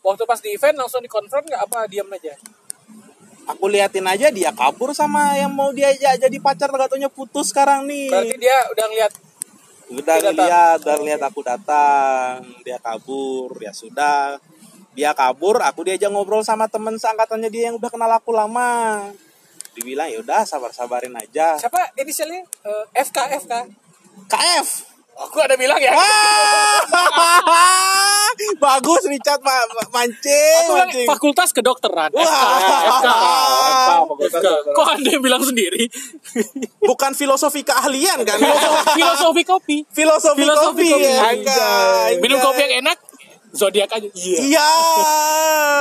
Waktu 0.00 0.24
pas 0.24 0.40
di 0.40 0.56
event 0.56 0.72
langsung 0.78 0.98
dikonfront 0.98 1.44
nggak 1.44 1.62
apa 1.62 1.84
diam 1.84 2.08
aja? 2.08 2.32
Aku 3.44 3.64
liatin 3.68 4.06
aja 4.08 4.28
dia 4.32 4.50
kabur 4.50 4.96
sama 4.96 5.36
yang 5.36 5.52
mau 5.52 5.70
diajak 5.70 6.16
jadi 6.20 6.36
pacar 6.40 6.70
katanya 6.72 7.08
putus 7.12 7.52
sekarang 7.52 7.84
nih. 7.88 8.10
Berarti 8.10 8.36
dia 8.40 8.56
udah 8.72 8.86
ngeliat 8.90 9.12
udah 9.84 10.16
Dia 10.16 10.30
ngeliat 10.32 10.78
udah 10.80 10.96
ngeliat 11.00 11.22
aku 11.22 11.40
datang. 11.44 12.32
Dia 12.64 12.78
kabur 12.80 13.52
ya 13.60 13.72
sudah. 13.72 14.40
Dia 14.94 15.10
kabur 15.12 15.60
aku 15.60 15.86
diajak 15.86 16.10
ngobrol 16.10 16.46
sama 16.46 16.70
temen 16.70 16.96
seangkatannya 16.96 17.50
dia 17.50 17.70
yang 17.70 17.76
udah 17.76 17.90
kenal 17.90 18.10
aku 18.10 18.30
lama. 18.32 19.10
Dibilang 19.74 20.06
ya 20.06 20.22
udah 20.22 20.46
sabar 20.46 20.70
sabarin 20.70 21.14
aja. 21.18 21.58
Siapa 21.58 21.98
inisialnya? 21.98 22.46
Eh, 22.46 22.84
FK 23.02 23.18
FK. 23.42 23.52
KF 24.30 24.94
Aku 25.14 25.38
ada 25.38 25.54
bilang 25.54 25.78
ya. 25.78 25.94
Bagus 28.64 29.02
Richard 29.04 29.40
ma- 29.40 29.68
mancing 29.92 30.64
Aku 30.64 30.72
mancing 30.74 31.06
fakultas 31.06 31.48
kedokteran. 31.50 32.08
FK. 32.10 32.18
Wah. 32.18 32.96
FK. 32.96 33.08
fakultas. 34.06 34.42
Kok 34.66 34.86
anda 34.90 35.12
bilang 35.18 35.42
sendiri? 35.42 35.84
bukan 36.80 37.12
filosofi 37.12 37.60
keahlian 37.60 38.22
kan 38.22 38.40
Filosofi 38.90 39.42
kopi. 39.42 39.76
filosofi, 39.86 40.40
Filosofi 40.40 40.82
kopi, 40.82 40.88
kopi. 40.90 41.04
ya 41.04 41.20
kan? 41.20 41.36
Minum 42.18 42.40
kopi 42.40 42.60
yang 42.62 42.74
enak, 42.82 42.98
zodiak 43.50 43.90
aja. 43.90 44.08
Iya. 44.10 44.38
iya 44.42 44.70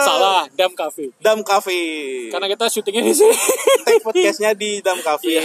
Salah, 0.02 0.44
Dam 0.52 0.72
Cafe. 0.74 1.10
Dam 1.18 1.40
Cafe 1.42 1.80
Karena 2.28 2.48
kita 2.48 2.68
syutingnya 2.68 3.02
di 3.02 3.14
sini. 3.14 3.32
Take 3.82 4.04
podcastnya 4.04 4.52
di 4.54 4.80
Dam 4.80 5.00
Cafe 5.00 5.32
Iya, 5.32 5.44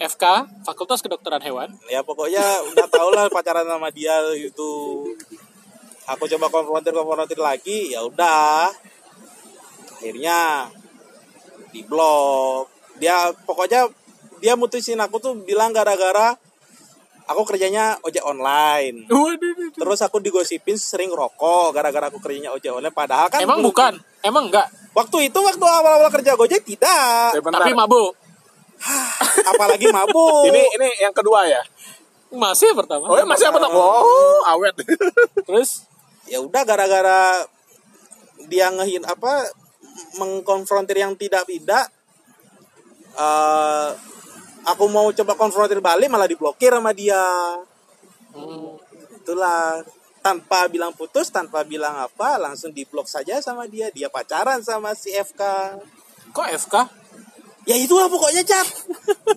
FK, 0.00 0.24
Fakultas 0.62 1.00
Kedokteran 1.00 1.40
Hewan. 1.40 1.74
ya 1.86 2.00
pokoknya 2.00 2.40
udah 2.64 2.86
tau 2.86 3.10
lah 3.10 3.26
pacaran 3.26 3.66
sama 3.66 3.90
dia 3.90 4.14
gitu 4.32 5.02
aku 6.08 6.24
coba 6.26 6.46
konfrontir 6.48 6.90
konfrontir 6.90 7.38
lagi 7.38 7.92
ya 7.92 8.00
udah 8.02 8.72
akhirnya 9.94 10.70
di 11.68 11.82
blok 11.82 12.66
dia 12.96 13.28
pokoknya 13.44 13.86
dia 14.38 14.54
mutusin 14.54 14.96
aku 14.96 15.18
tuh 15.18 15.32
bilang 15.38 15.70
gara-gara 15.70 16.32
aku 17.24 17.42
kerjanya 17.44 17.98
ojek 18.00 18.22
online 18.22 19.04
terus 19.74 20.00
aku 20.00 20.16
digosipin 20.16 20.74
sering 20.74 21.10
rokok 21.10 21.70
gara-gara 21.70 22.08
aku 22.08 22.18
kerjanya 22.18 22.50
ojek 22.50 22.72
online 22.72 22.94
padahal 22.94 23.28
kan 23.28 23.42
Emang 23.42 23.60
belum- 23.60 23.68
bukan? 23.68 23.92
Emang 24.20 24.48
enggak? 24.48 24.66
waktu 24.90 25.30
itu 25.30 25.38
waktu 25.38 25.62
awal-awal 25.62 26.10
kerja 26.10 26.34
gojek 26.34 26.64
tidak 26.64 27.30
Eh, 27.30 27.38
bentar. 27.38 27.62
Tapi 27.62 27.70
mabuk. 27.72 28.16
apalagi 29.50 29.86
mabuk 29.90 30.46
Ini 30.48 30.62
ini 30.72 30.88
yang 30.98 31.12
kedua 31.12 31.44
ya. 31.44 31.62
Masih 32.28 32.70
pertama. 32.72 33.06
Oh, 33.06 33.14
ya 33.14 33.24
masih 33.24 33.48
apa 33.48 33.56
tuh? 33.58 33.70
Oh, 33.70 34.40
awet. 34.48 34.74
Terus 35.46 35.86
ya 36.28 36.38
udah 36.44 36.62
gara-gara 36.64 37.44
dia 38.48 38.70
ngehin 38.70 39.04
apa 39.04 39.50
mengkonfrontir 40.20 41.02
yang 41.02 41.18
tidak 41.18 41.44
tidak 41.48 41.90
eh 43.18 43.90
aku 44.68 44.84
mau 44.92 45.08
coba 45.10 45.32
konfrontir 45.34 45.80
balik 45.80 46.12
malah 46.12 46.28
diblokir 46.28 46.72
sama 46.72 46.92
dia. 46.92 47.22
Itulah. 49.24 49.82
Tanpa 50.18 50.66
bilang 50.66 50.92
putus 50.92 51.30
tanpa 51.30 51.62
bilang 51.62 51.94
apa 51.94 52.36
langsung 52.36 52.74
diblok 52.74 53.06
saja 53.08 53.38
sama 53.40 53.64
dia. 53.70 53.88
Dia 53.94 54.12
pacaran 54.12 54.60
sama 54.60 54.92
si 54.92 55.14
FK 55.14 55.40
kok 56.34 56.48
FK? 56.68 56.74
ya 57.68 57.76
itulah 57.76 58.08
pokoknya 58.08 58.40
cat 58.48 58.64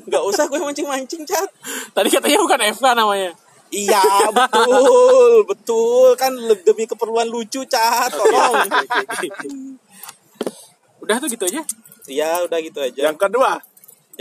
nggak 0.08 0.24
usah 0.24 0.48
gue 0.48 0.56
mancing-mancing 0.64 1.28
cat 1.28 1.52
Tadi 1.92 2.08
katanya 2.08 2.40
bukan 2.40 2.60
FK 2.80 2.86
namanya. 2.96 3.32
Iya 3.72 4.04
betul 4.30 5.48
betul 5.48 6.14
kan 6.20 6.36
demi 6.68 6.84
keperluan 6.86 7.32
lucu 7.32 7.64
cat 7.66 8.12
tolong 8.12 8.68
Udah 11.02 11.18
tuh 11.18 11.28
gitu 11.34 11.50
aja. 11.50 11.62
Iya 12.06 12.46
udah 12.46 12.60
gitu 12.62 12.78
aja. 12.78 13.10
Yang 13.10 13.18
kedua. 13.18 13.58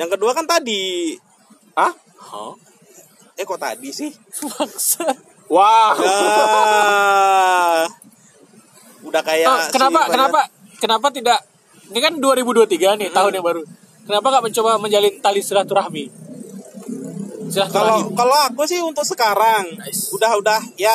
Yang 0.01 0.17
kedua 0.17 0.33
kan 0.33 0.49
tadi. 0.49 1.13
Hah? 1.77 1.93
Oh. 2.33 2.57
Eh 3.37 3.45
kok 3.45 3.61
tadi 3.61 3.93
sih? 3.93 4.09
Wah. 5.53 5.93
Ya. 6.01 7.85
Udah 9.05 9.23
kayak. 9.25 9.47
Oh, 9.49 9.59
si 9.61 9.71
kenapa 9.77 10.09
banyak- 10.09 10.13
kenapa 10.13 10.41
kenapa 10.81 11.07
tidak 11.13 11.39
ini 11.91 11.99
kan 12.01 12.17
2023 12.17 12.97
nih 12.97 13.09
tahun 13.13 13.33
yang 13.37 13.45
baru. 13.45 13.61
Kenapa 14.09 14.27
nggak 14.33 14.45
mencoba 14.51 14.71
menjalin 14.81 15.15
tali 15.21 15.45
silaturahmi? 15.45 16.30
Kalau 17.51 18.11
kalau 18.13 18.37
aku 18.45 18.63
sih 18.65 18.79
untuk 18.79 19.03
sekarang 19.03 19.67
Nice. 19.77 20.11
udah 20.11 20.31
udah 20.37 20.61
ya 20.77 20.95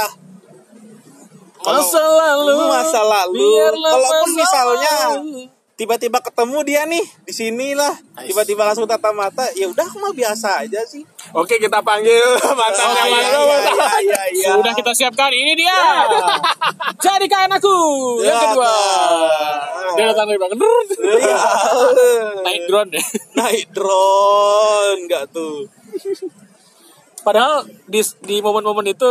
kalau- 1.58 1.82
masa 1.82 2.00
lalu. 2.00 2.56
masa 2.66 3.02
lalu. 3.02 3.50
Kalaupun 3.82 4.30
misalnya 4.32 4.96
tiba-tiba 5.76 6.22
ketemu 6.22 6.58
dia 6.64 6.82
nih 6.86 7.04
di 7.22 7.34
sini 7.34 7.74
lah, 7.74 7.92
Nice. 7.92 8.32
tiba-tiba 8.32 8.64
langsung 8.64 8.86
tatap 8.86 9.12
mata, 9.12 9.44
ya 9.52 9.68
udah 9.68 9.84
aku 9.84 10.00
mah 10.00 10.14
biasa 10.14 10.64
aja 10.64 10.80
sih. 10.82 11.04
Oke, 11.34 11.58
kita 11.58 11.82
panggil 11.82 12.24
mantannya 12.56 12.96
Oh, 12.96 13.08
iya, 13.10 13.28
Manu. 13.28 13.42
iya, 13.44 13.60
iya, 13.60 13.90
iya, 14.00 14.22
iya. 14.38 14.50
Sudah 14.54 14.72
kita 14.72 14.92
siapkan 14.94 15.28
ini 15.30 15.52
dia. 15.54 15.76
Jadikan 17.04 17.52
aku 17.52 17.76
yang 18.22 18.32
Ya, 18.32 18.40
kedua. 18.46 18.72
nah. 18.72 19.94
Dia 19.96 20.06
datang 20.12 20.26
dari 20.28 20.38
belakang. 20.38 20.60
Iya. 20.96 21.38
Naik 22.42 22.62
drone 22.66 22.90
deh. 22.90 23.06
Naik 23.34 23.68
drone 23.70 25.00
enggak 25.02 25.28
tuh. 25.30 25.68
Padahal 27.26 27.54
di 27.86 28.00
di 28.22 28.38
momen-momen 28.38 28.86
itu 28.88 29.10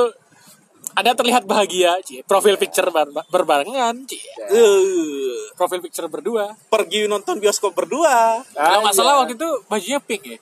ada 0.94 1.10
terlihat 1.10 1.42
bahagia, 1.42 1.98
Cie. 2.00 2.22
profil 2.22 2.54
picture 2.54 2.86
bar- 2.86 3.10
berbarengan, 3.26 4.06
Cie. 4.06 4.22
Eh, 4.46 5.50
profil 5.52 5.82
picture 5.82 6.06
berdua. 6.06 6.54
pergi 6.70 7.04
nonton 7.04 7.42
bioskop 7.42 7.74
berdua. 7.74 8.38
Kalau 8.48 8.78
nggak 8.80 8.88
Ah, 8.88 8.96
salah 8.96 9.12
iya. 9.12 9.20
waktu 9.20 9.34
itu 9.34 9.50
bajunya 9.66 9.98
pink 9.98 10.22
ya. 10.24 10.38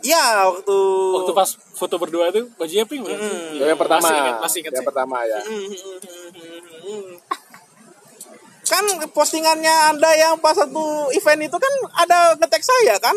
Ya 0.00 0.24
waktu 0.46 0.76
Waktu 1.12 1.32
pas 1.34 1.50
foto 1.74 1.98
berdua 1.98 2.30
itu 2.30 2.46
bajunya 2.54 2.86
pink 2.86 3.02
bukan? 3.02 3.18
sih? 3.18 3.36
Yang 3.58 3.76
pertama. 3.76 4.00
Masih 4.00 4.16
ingat, 4.16 4.36
masih 4.40 4.58
ingat 4.60 4.72
Yang 4.72 4.80
sih. 4.80 4.88
pertama 4.88 5.16
ya. 5.26 5.38
kan 8.62 8.84
postingannya 9.10 9.74
anda 9.90 10.10
yang 10.14 10.38
pas 10.38 10.54
satu 10.54 11.10
event 11.10 11.42
itu 11.42 11.56
kan 11.58 11.72
ada 11.98 12.38
ngetek 12.38 12.62
saya 12.62 12.94
kan 12.96 13.16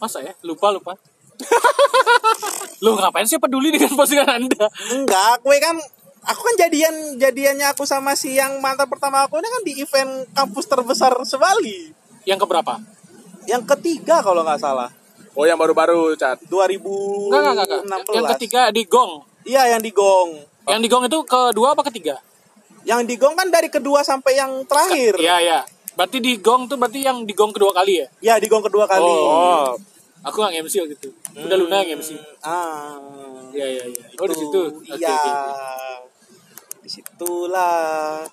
Masa 0.00 0.24
ya? 0.24 0.32
Lupa 0.40 0.72
lupa. 0.72 0.96
Lu 2.82 2.94
ngapain 2.94 3.24
sih 3.24 3.36
peduli 3.36 3.70
dengan 3.70 3.92
postingan 3.92 4.28
Anda? 4.38 4.66
enggak 4.90 5.40
gue 5.40 5.56
kan 5.58 5.76
aku 6.22 6.40
kan 6.42 6.54
jadian 6.58 6.94
jadiannya 7.16 7.66
aku 7.68 7.84
sama 7.84 8.12
si 8.12 8.34
yang 8.34 8.56
mantan 8.58 8.86
pertama 8.86 9.22
aku 9.22 9.36
ini 9.36 9.48
kan 9.48 9.62
di 9.62 9.72
event 9.78 10.12
kampus 10.30 10.64
terbesar 10.66 11.12
sebali 11.22 11.92
Yang 12.22 12.38
keberapa? 12.42 12.80
yang 13.46 13.64
ketiga 13.66 14.20
kalau 14.20 14.40
nggak 14.40 14.58
salah 14.58 14.90
Oh, 15.30 15.46
yang 15.46 15.54
baru-baru, 15.56 16.10
Cat. 16.14 16.42
2016 16.42 17.30
Enggak, 17.30 17.40
enggak, 17.46 17.54
enggak, 17.54 17.80
enggak. 17.80 18.00
Yang 18.10 18.26
ketiga 18.34 18.62
di 18.68 18.82
Gong. 18.84 19.12
iya 19.44 19.62
yang 19.68 19.78
di 19.78 19.90
gong 19.90 20.42
Yang 20.66 20.80
di 20.80 20.88
Gong 20.88 21.04
itu 21.06 21.18
kedua 21.22 21.68
apa 21.70 21.82
ketiga? 21.86 22.16
yang 22.80 23.04
di 23.04 23.14
gong 23.14 23.36
kan 23.36 23.46
dari 23.46 23.68
kedua 23.68 24.00
sampai 24.00 24.34
yang 24.34 24.64
terakhir 24.64 25.14
Iya, 25.16 25.36
iya. 25.38 25.60
Berarti 25.92 26.16
di 26.18 26.34
Gong 26.36 26.64
tuh 26.64 26.74
berarti 26.74 27.00
yang 27.00 27.22
di 27.22 27.32
Gong 27.32 27.52
kedua 27.52 27.70
kali 27.70 27.92
ya? 27.94 28.06
ya 28.20 28.34
di 28.36 28.46
gong 28.46 28.64
kedua 28.64 28.84
kali 28.84 29.04
Oh, 29.06 29.76
Aku 30.22 30.36
nggak 30.36 30.60
MC 30.60 30.74
waktu 30.78 30.94
itu. 30.94 31.08
Udah 31.34 31.56
Luna 31.56 31.76
yang 31.80 31.96
MC. 31.96 32.10
ah 32.40 32.96
Iya, 33.50 33.66
iya, 33.68 33.84
iya. 33.84 34.02
Oh, 34.14 34.26
di 34.26 34.36
situ. 34.36 34.60
Oke, 34.62 34.94
iya 34.94 35.10
oke, 35.10 35.30
oke. 35.30 35.50
di 36.80 36.88
situlah 36.88 38.24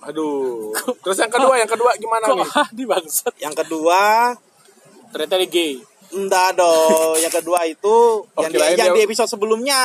aduh. 0.00 0.72
Terus 0.98 1.18
yang 1.18 1.28
kedua, 1.28 1.54
yang 1.54 1.68
kedua 1.68 1.90
gimana 1.94 2.24
Kok 2.24 2.36
nih? 2.36 2.48
ah, 2.54 2.68
di 2.70 2.84
bangsat? 2.84 3.34
yang 3.36 3.52
kedua 3.52 4.32
Ternyata 5.08 5.34
dia 5.36 5.48
gay. 5.48 5.72
enggak 6.10 6.56
dong 6.56 7.12
yang 7.18 7.28
kedua 7.30 7.60
itu 7.62 7.96
Oh, 8.24 8.38
yang, 8.38 8.48
di, 8.48 8.56
yang 8.56 8.88
dia- 8.88 8.94
di 8.94 9.02
episode 9.02 9.28
sebelumnya 9.28 9.82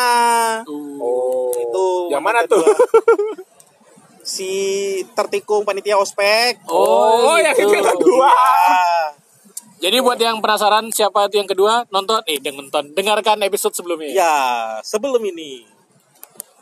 Uh. 0.63 0.95
Oh. 0.97 1.51
itu 1.51 1.85
Yang 2.07 2.23
mana 2.23 2.39
tuh? 2.45 2.63
si 4.23 4.51
tertikung 5.11 5.61
panitia 5.61 5.97
ospek 5.97 6.63
Oh, 6.65 7.27
Oh, 7.27 7.37
yang 7.37 7.51
gitu. 7.51 7.67
yang 7.69 7.83
kedua. 7.89 8.31
Jadi 9.83 9.99
buat 9.99 10.15
yang 10.15 10.39
penasaran 10.39 10.87
siapa 10.95 11.27
itu 11.27 11.43
yang 11.43 11.49
kedua, 11.49 11.83
nonton 11.91 12.23
eh 12.23 12.39
dengan 12.39 12.63
nonton, 12.63 12.95
dengarkan 12.95 13.43
episode 13.43 13.75
sebelumnya. 13.75 14.15
Ya, 14.15 14.35
sebelum 14.79 15.19
ini. 15.19 15.67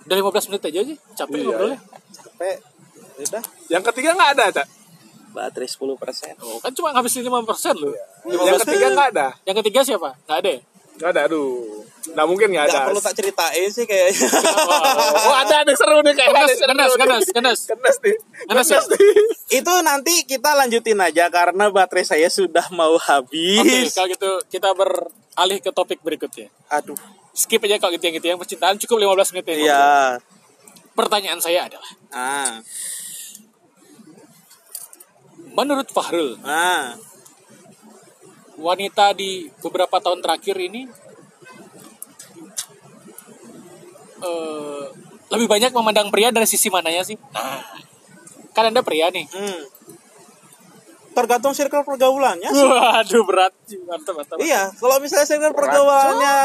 Udah 0.09 0.17
15 0.17 0.49
menit 0.49 0.63
aja 0.65 0.81
sih, 0.81 0.97
capek 1.13 1.37
Iya, 1.37 1.45
ngobrolnya. 1.45 1.79
Sampai 2.09 2.51
udah 3.21 3.43
Yang 3.69 3.83
ketiga 3.93 4.09
nggak 4.17 4.31
ada, 4.33 4.45
Cak. 4.49 4.67
baterai 5.31 5.69
10%. 5.69 6.35
Oh, 6.43 6.59
kan 6.59 6.73
cuma 6.73 6.91
ngabisin 6.91 7.23
5% 7.23 7.77
loh. 7.77 7.93
Yang 8.25 8.67
ketiga 8.67 8.87
nggak 8.89 9.07
ada. 9.15 9.27
Yang 9.45 9.55
ketiga 9.63 9.79
siapa? 9.85 10.09
Nggak 10.25 10.37
ada 10.41 10.49
ya? 10.49 10.61
Nggak 10.97 11.09
ada, 11.13 11.21
aduh. 11.27 11.81
Nggak 12.01 12.27
mungkin 12.27 12.47
nggak 12.49 12.65
ada. 12.65 12.73
Gak 12.73 12.87
perlu 12.89 13.01
tak 13.01 13.13
ceritain 13.13 13.69
sih 13.69 13.85
kayaknya. 13.85 14.25
Oh, 15.21 15.35
ada 15.37 15.55
ada 15.61 15.73
seru 15.73 16.01
nih 16.01 16.13
kayaknya. 16.13 16.33
ada 16.33 16.49
Kenes, 16.49 16.59
kenes, 16.59 16.89
nih. 16.89 16.97
kenes, 16.97 17.25
kenes. 17.29 17.59
Kenes 17.67 17.97
nih. 18.01 18.15
Kenes 18.49 18.67
ya? 18.67 18.79
Kenes 18.79 18.87
nih. 18.89 19.13
Itu 19.53 19.73
nanti 19.81 20.13
kita 20.25 20.49
lanjutin 20.55 20.97
aja 20.97 21.29
karena 21.29 21.69
baterai 21.69 22.03
saya 22.03 22.27
sudah 22.27 22.65
mau 22.71 22.95
Oke, 22.95 23.05
habis. 23.05 23.93
kalau 23.93 24.09
gitu 24.09 24.29
kita 24.49 24.73
beralih 24.73 25.59
ke 25.59 25.69
topik 25.69 26.01
berikutnya. 26.01 26.49
Aduh. 26.69 26.97
Skip 27.31 27.61
aja 27.61 27.77
kalau 27.77 27.93
gitu 27.93 28.03
yang 28.03 28.15
gitu 28.17 28.27
yang 28.27 28.39
percintaan 28.41 28.75
cukup 28.77 28.97
15 29.15 29.31
menit 29.31 29.45
ya. 29.45 29.55
Iya. 29.55 29.85
Pertanyaan 30.91 31.39
saya 31.39 31.69
adalah, 31.69 31.91
Ah. 32.11 32.59
menurut 35.51 35.87
Fahrul, 35.87 36.35
Ah. 36.41 36.95
Wanita 38.61 39.17
di 39.17 39.49
beberapa 39.65 39.97
tahun 39.97 40.21
terakhir 40.21 40.55
ini 40.61 40.85
eh, 44.21 44.85
lebih 45.33 45.47
banyak 45.49 45.71
memandang 45.73 46.13
pria 46.13 46.29
dari 46.29 46.45
sisi 46.45 46.69
mananya 46.69 47.01
sih? 47.01 47.17
Nah, 47.17 47.59
kan 48.53 48.69
anda 48.69 48.85
pria 48.85 49.09
nih. 49.09 49.25
Hmm. 49.31 49.61
Tergantung 51.11 51.51
circle 51.51 51.83
pergaulannya 51.83 52.47
sih. 52.47 52.67
Waduh 52.67 53.23
berat, 53.27 53.51
mantap 53.83 54.15
mantap. 54.15 54.37
Iya, 54.39 54.71
kalau 54.79 54.95
misalnya 55.03 55.27
circle 55.27 55.51
pergaulannya 55.51 56.35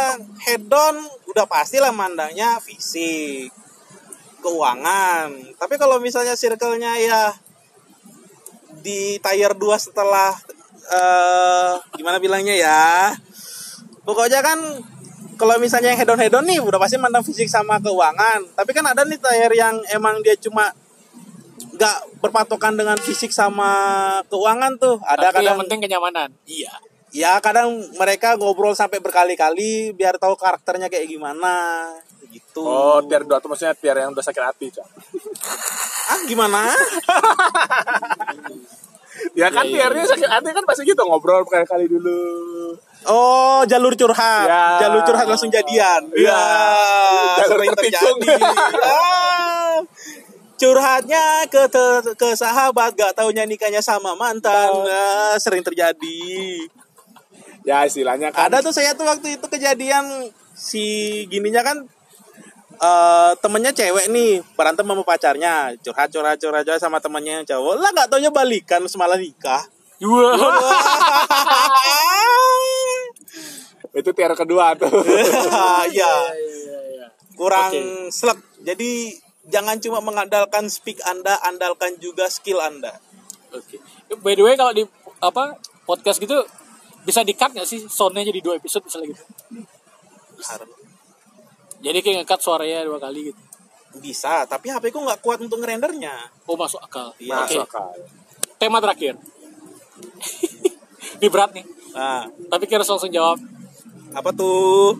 hedon, 0.42 0.96
udah 1.30 1.46
pastilah 1.46 1.94
mandangnya 1.94 2.58
fisik, 2.58 3.54
keuangan. 4.42 5.30
Tapi 5.54 5.74
kalau 5.78 6.02
misalnya 6.02 6.34
circle-nya 6.34 6.98
ya 6.98 7.22
di 8.82 9.18
tier 9.18 9.52
2 9.54 9.66
setelah 9.78 10.34
eh 10.92 11.72
gimana 11.98 12.18
bilangnya 12.22 12.54
ya. 12.54 13.12
Pokoknya 14.06 14.40
kan 14.44 14.58
kalau 15.36 15.60
misalnya 15.60 15.92
yang 15.92 16.00
hedon-hedon 16.00 16.44
nih 16.48 16.58
udah 16.62 16.80
pasti 16.80 16.96
mandang 16.96 17.26
fisik 17.26 17.50
sama 17.50 17.76
keuangan. 17.82 18.56
Tapi 18.56 18.70
kan 18.72 18.84
ada 18.86 19.04
nih 19.04 19.20
tier 19.20 19.52
yang 19.52 19.76
emang 19.92 20.22
dia 20.24 20.38
cuma 20.38 20.72
nggak 21.76 22.24
berpatokan 22.24 22.72
dengan 22.72 22.96
fisik 22.96 23.30
sama 23.30 23.68
keuangan 24.32 24.80
tuh. 24.80 24.96
Ada 25.04 25.30
Tapi 25.30 25.44
yang 25.44 25.44
kadang 25.44 25.58
penting 25.66 25.80
kenyamanan. 25.84 26.28
Iya. 26.48 26.72
Ya 27.16 27.32
kadang 27.40 27.80
mereka 27.96 28.36
ngobrol 28.36 28.76
sampai 28.76 29.00
berkali-kali 29.00 29.92
biar 29.96 30.20
tahu 30.20 30.36
karakternya 30.36 30.92
kayak 30.92 31.08
gimana 31.08 31.88
gitu. 32.28 32.60
Oh, 32.60 33.00
tier 33.04 33.24
2 33.24 33.40
tuh 33.40 33.48
maksudnya 33.48 33.72
tier 33.72 33.96
yang 33.96 34.12
udah 34.12 34.24
sakit 34.24 34.44
hati, 34.44 34.66
Cak. 34.68 34.84
Ah 36.12 36.20
gimana? 36.28 36.60
Ya 39.36 39.52
kan 39.52 39.68
Iya, 39.68 39.68
iya, 39.68 39.92
tiernya 39.92 40.04
sakit 40.08 40.30
hati 40.32 40.48
kan 40.48 40.64
pasti 40.64 40.82
gitu 40.88 41.02
ngobrol 41.04 41.44
berkali-kali 41.44 41.84
dulu. 41.92 42.72
Oh 43.04 43.60
jalur 43.68 43.92
curhat, 43.92 44.48
Ya. 44.48 44.80
jalur 44.80 45.04
curhat 45.04 45.28
langsung 45.28 45.52
jadian. 45.52 46.08
Iya. 46.16 46.32
Ya, 47.36 47.44
Jalur 47.44 47.76
terjadi. 47.76 48.32
Ah. 48.96 49.76
Curhatnya 50.56 51.44
ke 51.52 51.68
ke 52.16 52.28
sahabat, 52.32 52.96
gak 52.96 53.12
taunya 53.12 53.44
nikahnya 53.44 53.84
sama 53.84 54.16
mantan, 54.16 54.72
Ah, 54.88 55.36
sering 55.36 55.60
terjadi. 55.60 56.64
Ya 57.60 57.84
istilahnya 57.84 58.32
kan 58.32 58.48
Ada 58.48 58.64
tuh 58.64 58.72
saya 58.72 58.96
tuh 58.96 59.04
waktu 59.04 59.36
itu 59.36 59.46
kejadian 59.52 60.32
si 60.56 60.86
gininya 61.28 61.60
kan 61.60 61.84
eh 62.76 63.32
temennya 63.40 63.72
cewek 63.72 64.12
nih 64.12 64.44
berantem 64.52 64.84
sama 64.84 65.00
pacarnya 65.00 65.72
curhat 65.80 66.12
curhat 66.12 66.36
curhat 66.36 66.62
curhat 66.68 66.80
sama 66.80 67.00
temennya 67.00 67.40
yang 67.40 67.46
cowok 67.48 67.74
lah 67.80 67.90
nggak 67.92 68.08
taunya 68.12 68.28
balikan 68.28 68.84
semalam 68.84 69.16
nikah 69.16 69.64
Wah. 69.96 70.36
itu 73.96 74.12
tier 74.12 74.28
kedua 74.36 74.76
tuh. 74.76 74.92
ya 75.96 76.12
kurang 77.32 77.72
Oke. 77.72 78.12
slek 78.12 78.36
jadi 78.60 79.16
jangan 79.48 79.80
cuma 79.80 80.04
mengandalkan 80.04 80.68
speak 80.68 81.00
anda 81.08 81.40
andalkan 81.48 81.96
juga 81.96 82.28
skill 82.28 82.60
anda 82.60 82.92
Oke. 83.56 83.80
By 84.20 84.36
the 84.36 84.44
way 84.44 84.52
kalau 84.52 84.76
di 84.76 84.84
apa 85.24 85.56
podcast 85.88 86.20
gitu 86.20 86.44
bisa 87.08 87.24
di 87.24 87.32
cut 87.32 87.56
nggak 87.56 87.64
sih 87.64 87.88
soundnya 87.88 88.26
jadi 88.26 88.44
dua 88.44 88.60
episode 88.60 88.84
misalnya 88.84 89.16
gitu. 89.16 89.24
Jadi 91.86 91.98
kayak 92.02 92.26
nge-cut 92.26 92.40
suaranya 92.42 92.82
dua 92.82 92.98
kali 92.98 93.30
gitu. 93.30 93.42
bisa 93.96 94.44
tapi 94.44 94.68
HP 94.68 94.92
ku 94.92 95.00
nggak 95.00 95.24
kuat 95.24 95.40
untuk 95.40 95.56
ngerendernya 95.56 96.12
Oh 96.44 96.52
masuk 96.52 96.76
akal. 96.84 97.16
Iya. 97.16 97.48
Masuk 97.48 97.64
akal. 97.64 97.96
Tema 98.60 98.76
terakhir. 98.82 99.16
Ini 101.22 101.28
berat 101.32 101.56
nih. 101.56 101.64
nah 101.96 102.28
Tapi 102.28 102.68
kita 102.68 102.82
harus 102.82 102.90
langsung 102.92 103.14
jawab. 103.14 103.38
apa 104.16 104.32
tuh 104.32 104.96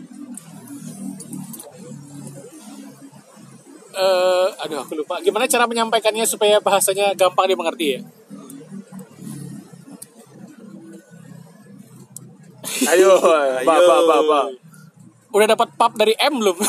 eh 3.96 4.46
aduh 4.60 4.84
aku 4.84 4.92
lupa. 4.96 5.20
Gimana 5.24 5.48
cara 5.48 5.64
menyampaikannya 5.68 6.24
supaya 6.28 6.60
bahasanya 6.60 7.12
gampang 7.16 7.48
dimengerti 7.52 7.96
ya? 7.96 8.00
Ayo, 12.92 13.12
ba 13.68 13.76
ba 13.76 13.96
ba 14.04 14.18
ba. 14.24 14.40
Udah 15.36 15.46
dapat 15.46 15.68
pap 15.76 15.92
dari 15.94 16.16
M 16.16 16.40
belum? 16.40 16.56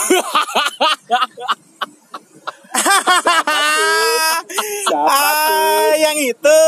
ah 4.88 5.92
yang 5.96 6.18
itu 6.18 6.60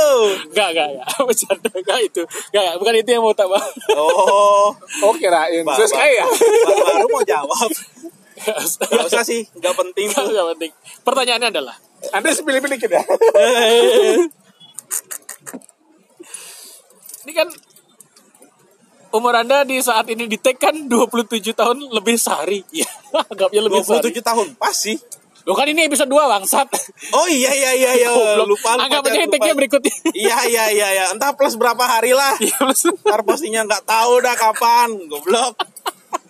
Enggak, 0.49 0.67
enggak, 0.73 0.87
enggak. 0.89 1.07
Bercanda, 1.27 1.69
enggak 1.69 1.99
itu. 2.01 2.21
Enggak, 2.23 2.61
enggak, 2.63 2.75
bukan 2.79 2.93
itu 2.95 3.09
yang 3.11 3.23
mau 3.23 3.33
Bang. 3.49 3.65
oh 3.95 4.71
Oh 5.03 5.13
kirain. 5.13 5.63
Ba- 5.63 5.75
Terus 5.75 5.91
kayak 5.91 6.15
ya. 6.15 6.25
ba- 6.25 6.85
baru 6.87 7.07
mau 7.09 7.23
jawab 7.23 7.69
Gak 8.39 9.03
usah 9.03 9.19
sih, 9.19 9.43
gak 9.59 9.75
penting 9.75 10.07
tuh. 10.07 10.23
enggak 10.25 10.47
penting. 10.55 10.71
Pertanyaannya 11.03 11.49
adalah, 11.51 11.75
Anda 12.15 12.31
pilih-pilih 12.39 12.79
dikit 12.79 12.87
ya. 12.89 13.03
ini 17.19 17.33
kan 17.35 17.51
umur 19.13 19.33
Anda 19.35 19.65
di 19.65 19.79
saat 19.81 20.05
ini 20.09 20.29
di 20.29 20.37
tag 20.37 20.57
kan 20.61 20.75
27 20.87 21.41
tahun 21.53 21.77
lebih 21.89 22.15
sehari. 22.19 22.61
Iya, 22.75 22.89
anggapnya 23.09 23.61
lebih 23.65 23.81
sehari. 23.81 24.13
27 24.13 24.29
tahun, 24.29 24.47
pas 24.55 24.75
sih. 24.75 24.97
Loh 25.47 25.55
kan 25.57 25.65
ini 25.65 25.87
episode 25.87 26.11
2 26.11 26.19
bangsat. 26.29 26.67
Oh 27.15 27.25
iya 27.25 27.49
iya 27.55 27.71
iya 27.73 27.91
iya 27.97 28.09
lupa 28.37 28.77
lupa. 28.77 28.85
Anggap 28.85 29.07
aja 29.09 29.25
tag-nya 29.25 29.53
berikutnya. 29.57 29.95
Iya 30.13 30.37
iya 30.45 30.63
iya 30.69 30.87
iya, 30.93 31.05
entah 31.15 31.33
plus 31.33 31.55
berapa 31.57 31.79
hari 31.81 32.13
lah. 32.13 32.37
Iya, 32.37 32.69
Ntar 32.69 33.25
postingnya 33.25 33.65
nggak 33.65 33.83
tahu 33.87 34.21
dah 34.21 34.35
kapan, 34.37 34.89
goblok. 35.09 35.57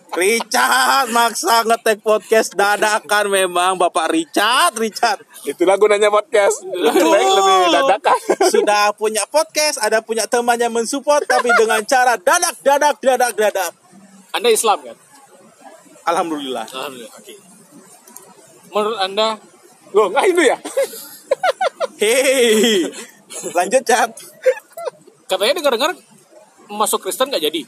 Richard 0.10 1.14
maksa 1.14 1.62
ngetek 1.66 2.02
podcast 2.02 2.58
dadakan 2.58 3.30
memang 3.30 3.78
Bapak 3.78 4.10
Richard 4.10 4.74
Richard 4.82 5.22
Itulah 5.46 5.80
gunanya 5.80 6.12
podcast. 6.12 6.66
Lebih 6.68 7.04
baik 7.06 7.30
lebih 7.32 7.56
dadakan. 7.72 8.18
sudah 8.54 8.92
punya 8.98 9.24
podcast 9.30 9.80
ada 9.80 10.02
punya 10.02 10.26
temannya 10.26 10.68
mensupport 10.68 11.24
tapi 11.24 11.54
dengan 11.56 11.80
cara 11.86 12.18
dadak 12.18 12.58
dadak 12.66 12.98
dadak 13.00 13.34
dadak 13.38 13.72
Anda 14.34 14.50
Islam 14.50 14.82
kan? 14.84 14.98
Alhamdulillah 16.10 16.66
Alhamdulillah. 16.68 17.14
Oke. 17.16 17.34
Menurut 18.74 19.00
Anda 19.00 19.28
Loh, 19.90 20.06
enggak 20.14 20.26
itu 20.30 20.42
ya? 20.46 20.58
hei 22.00 22.88
lanjut 23.54 23.84
chat 23.86 24.10
katanya 25.30 25.62
dengar-dengar 25.62 25.92
masuk 26.70 27.06
Kristen 27.06 27.30
nggak 27.30 27.50
jadi? 27.50 27.62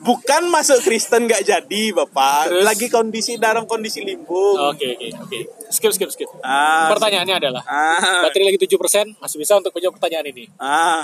Bukan 0.00 0.42
masuk 0.46 0.80
Kristen 0.80 1.24
nggak 1.24 1.42
jadi 1.42 1.82
bapak 1.92 2.50
Terus? 2.50 2.64
lagi 2.64 2.86
kondisi 2.88 3.36
dalam 3.36 3.64
kondisi 3.64 4.00
limbung 4.00 4.56
Oke, 4.70 4.94
oke, 4.94 5.08
oke. 5.20 5.38
Skip, 5.68 5.90
skip, 5.90 6.10
skip. 6.10 6.30
ah 6.40 6.88
Pertanyaannya 6.88 7.36
adalah, 7.36 7.62
ah 7.64 8.22
baterai 8.22 8.50
lagi 8.50 8.60
7%, 8.60 9.18
masih 9.18 9.36
bisa 9.36 9.56
untuk 9.56 9.72
menjawab 9.72 9.98
pertanyaan 9.98 10.26
ini. 10.28 10.44
ah 10.56 11.02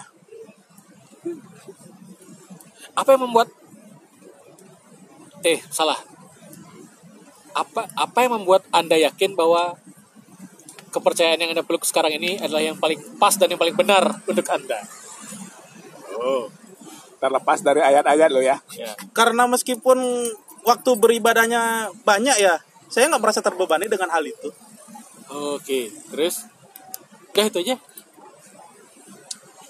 Apa 2.93 3.15
yang 3.15 3.25
membuat 3.25 3.49
Eh, 5.41 5.57
salah. 5.73 5.97
Apa 7.51 7.89
apa 7.97 8.19
yang 8.21 8.37
membuat 8.37 8.61
Anda 8.71 9.01
yakin 9.01 9.33
bahwa 9.33 9.73
kepercayaan 10.91 11.41
yang 11.41 11.51
Anda 11.57 11.65
peluk 11.65 11.83
sekarang 11.83 12.13
ini 12.13 12.37
adalah 12.37 12.61
yang 12.61 12.77
paling 12.77 13.01
pas 13.17 13.33
dan 13.41 13.49
yang 13.49 13.57
paling 13.57 13.73
benar 13.73 14.21
untuk 14.23 14.45
Anda? 14.47 14.85
Oh. 16.13 16.53
Terlepas 17.21 17.61
dari 17.61 17.79
ayat-ayat 17.79 18.29
lo 18.29 18.41
ya. 18.41 18.57
Ya. 18.73 18.97
karena 19.13 19.45
meskipun 19.45 20.01
waktu 20.63 20.91
beribadahnya 20.95 21.93
banyak 22.03 22.37
ya 22.37 22.57
saya 22.87 23.07
nggak 23.07 23.21
merasa 23.21 23.41
terbebani 23.41 23.87
dengan 23.87 24.09
hal 24.09 24.25
itu 24.25 24.49
Oke, 25.31 25.93
terus 26.11 26.43
udah 27.31 27.45
itu 27.47 27.59
aja. 27.61 27.77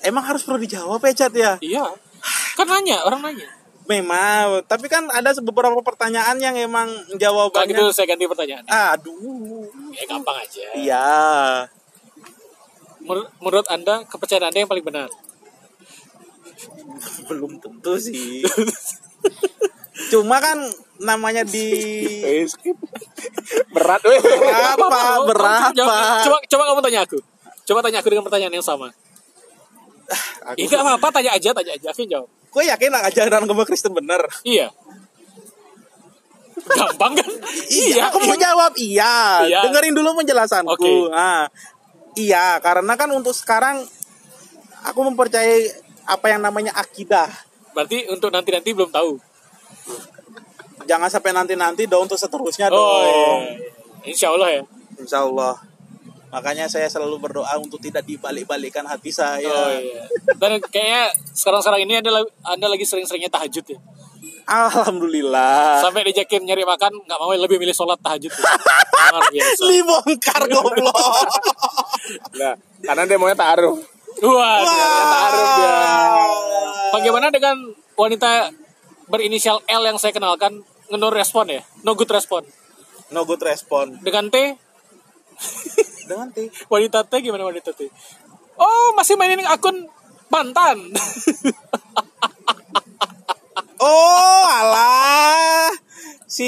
emang 0.00 0.24
harus 0.24 0.40
perlu 0.40 0.56
dijawab 0.58 0.98
ya 1.00 1.12
chat 1.12 1.32
ya 1.32 1.52
Iya. 1.60 1.84
Kan 2.54 2.66
nanya, 2.66 3.02
orang 3.02 3.20
nanya. 3.22 3.48
memang 3.84 4.62
tapi 4.64 4.86
kan 4.86 5.10
ada 5.10 5.34
beberapa 5.36 5.74
pertanyaan 5.80 6.38
yang 6.38 6.54
emang 6.54 6.86
Kalau 6.86 7.18
jawabannya 7.18 7.74
gitu 7.74 7.90
saya 7.90 8.06
ganti 8.08 8.24
pertanyaan. 8.24 8.62
aduh 8.64 9.66
Ya 9.90 10.06
gampang 10.06 10.38
aja. 10.38 10.66
iya 10.72 11.08
menurut 13.02 13.66
Anda 13.66 14.06
kepercayaan 14.06 14.48
Anda 14.48 14.58
yang 14.58 14.70
paling 14.70 14.86
benar? 14.86 15.08
Belum 17.26 17.58
tentu 17.58 17.94
sih 17.96 18.44
cuma 20.08 20.40
kan 20.40 20.56
namanya 20.98 21.44
di 21.44 21.68
Eh, 22.20 22.44
skip. 22.44 22.76
Berat 23.70 24.00
weh. 24.02 24.20
berapa 24.20 24.86
berapa 25.24 25.72
Coba 26.20 26.36
coba 26.42 26.62
kamu 26.66 26.80
tanya 26.82 27.00
aku. 27.04 27.18
Coba 27.62 27.80
tanya 27.80 27.98
aku 27.98 28.08
dengan 28.08 28.24
pertanyaan 28.24 28.52
yang 28.52 28.64
sama. 28.64 28.88
Aku- 30.42 30.58
Iya 30.58 30.76
apa-apa, 30.76 31.08
tanya 31.12 31.30
aja, 31.32 31.52
tanya 31.52 31.72
aja. 31.72 31.88
Aku 31.88 32.02
jawab. 32.04 32.28
gue 32.50 32.62
yakin 32.66 32.90
lah 32.90 33.06
ajaran 33.06 33.46
agama 33.46 33.62
Kristen 33.62 33.94
bener 33.94 34.18
Iya. 34.42 34.74
Gampang 36.60 37.14
kan? 37.14 37.30
Iya, 37.66 38.10
aku 38.10 38.18
mau 38.20 38.36
jawab 38.36 38.72
iya. 38.76 39.46
Iya. 39.46 39.60
Dengerin 39.64 39.94
dulu 39.94 40.18
penjelasanku. 40.18 40.70
Oke. 40.70 40.92
Nah, 41.08 41.46
iya, 42.14 42.58
karena 42.58 42.92
kan 42.94 43.08
untuk 43.10 43.32
sekarang 43.32 43.80
aku 44.82 45.00
mempercayai 45.04 45.70
apa 46.06 46.26
yang 46.32 46.40
namanya 46.44 46.72
akidah. 46.76 47.28
Berarti 47.72 48.08
untuk 48.10 48.30
nanti-nanti 48.34 48.70
belum 48.74 48.90
tahu. 48.90 49.18
Jangan 50.88 51.08
sampai 51.12 51.30
nanti-nanti 51.36 51.86
dong 51.86 52.08
untuk 52.08 52.18
seterusnya 52.18 52.72
dong. 52.72 52.80
Oh, 52.80 53.02
iya. 53.04 54.10
Insya 54.10 54.32
Allah 54.32 54.48
ya. 54.60 54.62
Insya 54.98 55.22
Allah. 55.22 55.54
Makanya 56.30 56.70
saya 56.70 56.86
selalu 56.86 57.18
berdoa 57.18 57.50
untuk 57.58 57.82
tidak 57.82 58.06
dibalik-balikan 58.06 58.86
hati 58.86 59.10
saya. 59.10 59.50
Oh 59.50 59.70
iya. 59.74 60.06
Dan 60.38 60.62
kayaknya 60.62 61.10
sekarang-sekarang 61.34 61.82
ini 61.82 61.98
anda, 61.98 62.22
anda 62.46 62.66
lagi 62.70 62.86
sering-seringnya 62.86 63.30
tahajud 63.30 63.66
ya. 63.66 63.78
Alhamdulillah. 64.50 65.78
Sampai 65.78 66.06
dijakin 66.10 66.42
nyari 66.42 66.66
makan 66.66 66.90
nggak 67.06 67.18
mau 67.18 67.30
lebih 67.34 67.58
milih 67.58 67.74
sholat 67.74 67.98
tahajud. 68.02 68.30
Ya. 68.30 68.42
Luar 69.14 69.24
biasa. 69.30 69.62
Libongkar 69.68 70.42
goblok. 70.50 70.94
Nah, 72.10 72.58
karena 72.82 73.06
dia 73.06 73.18
maunya 73.22 73.38
taruh. 73.38 73.78
Wah, 74.20 74.58
taruh 74.60 75.46
dia. 75.56 75.74
Bagaimana 76.92 77.26
dengan 77.32 77.56
wanita 77.96 78.52
berinisial 79.08 79.64
L 79.64 79.82
yang 79.88 79.96
saya 79.96 80.12
kenalkan 80.12 80.60
no 80.92 81.08
respon 81.08 81.48
ya? 81.48 81.62
No 81.86 81.96
good 81.96 82.10
respon. 82.12 82.44
No 83.10 83.24
good 83.24 83.40
respon. 83.40 83.96
Dengan 84.04 84.28
T, 84.28 84.36
Dengan 86.10 86.28
T. 86.34 86.52
wanita 86.68 87.06
T 87.08 87.12
gimana 87.24 87.48
wanita 87.48 87.72
T? 87.72 87.88
Oh, 88.60 88.92
masih 88.92 89.16
mainin 89.16 89.46
akun 89.48 89.88
mantan. 90.28 90.78
Oh, 93.80 94.44
alah. 94.44 95.72
Si 96.28 96.44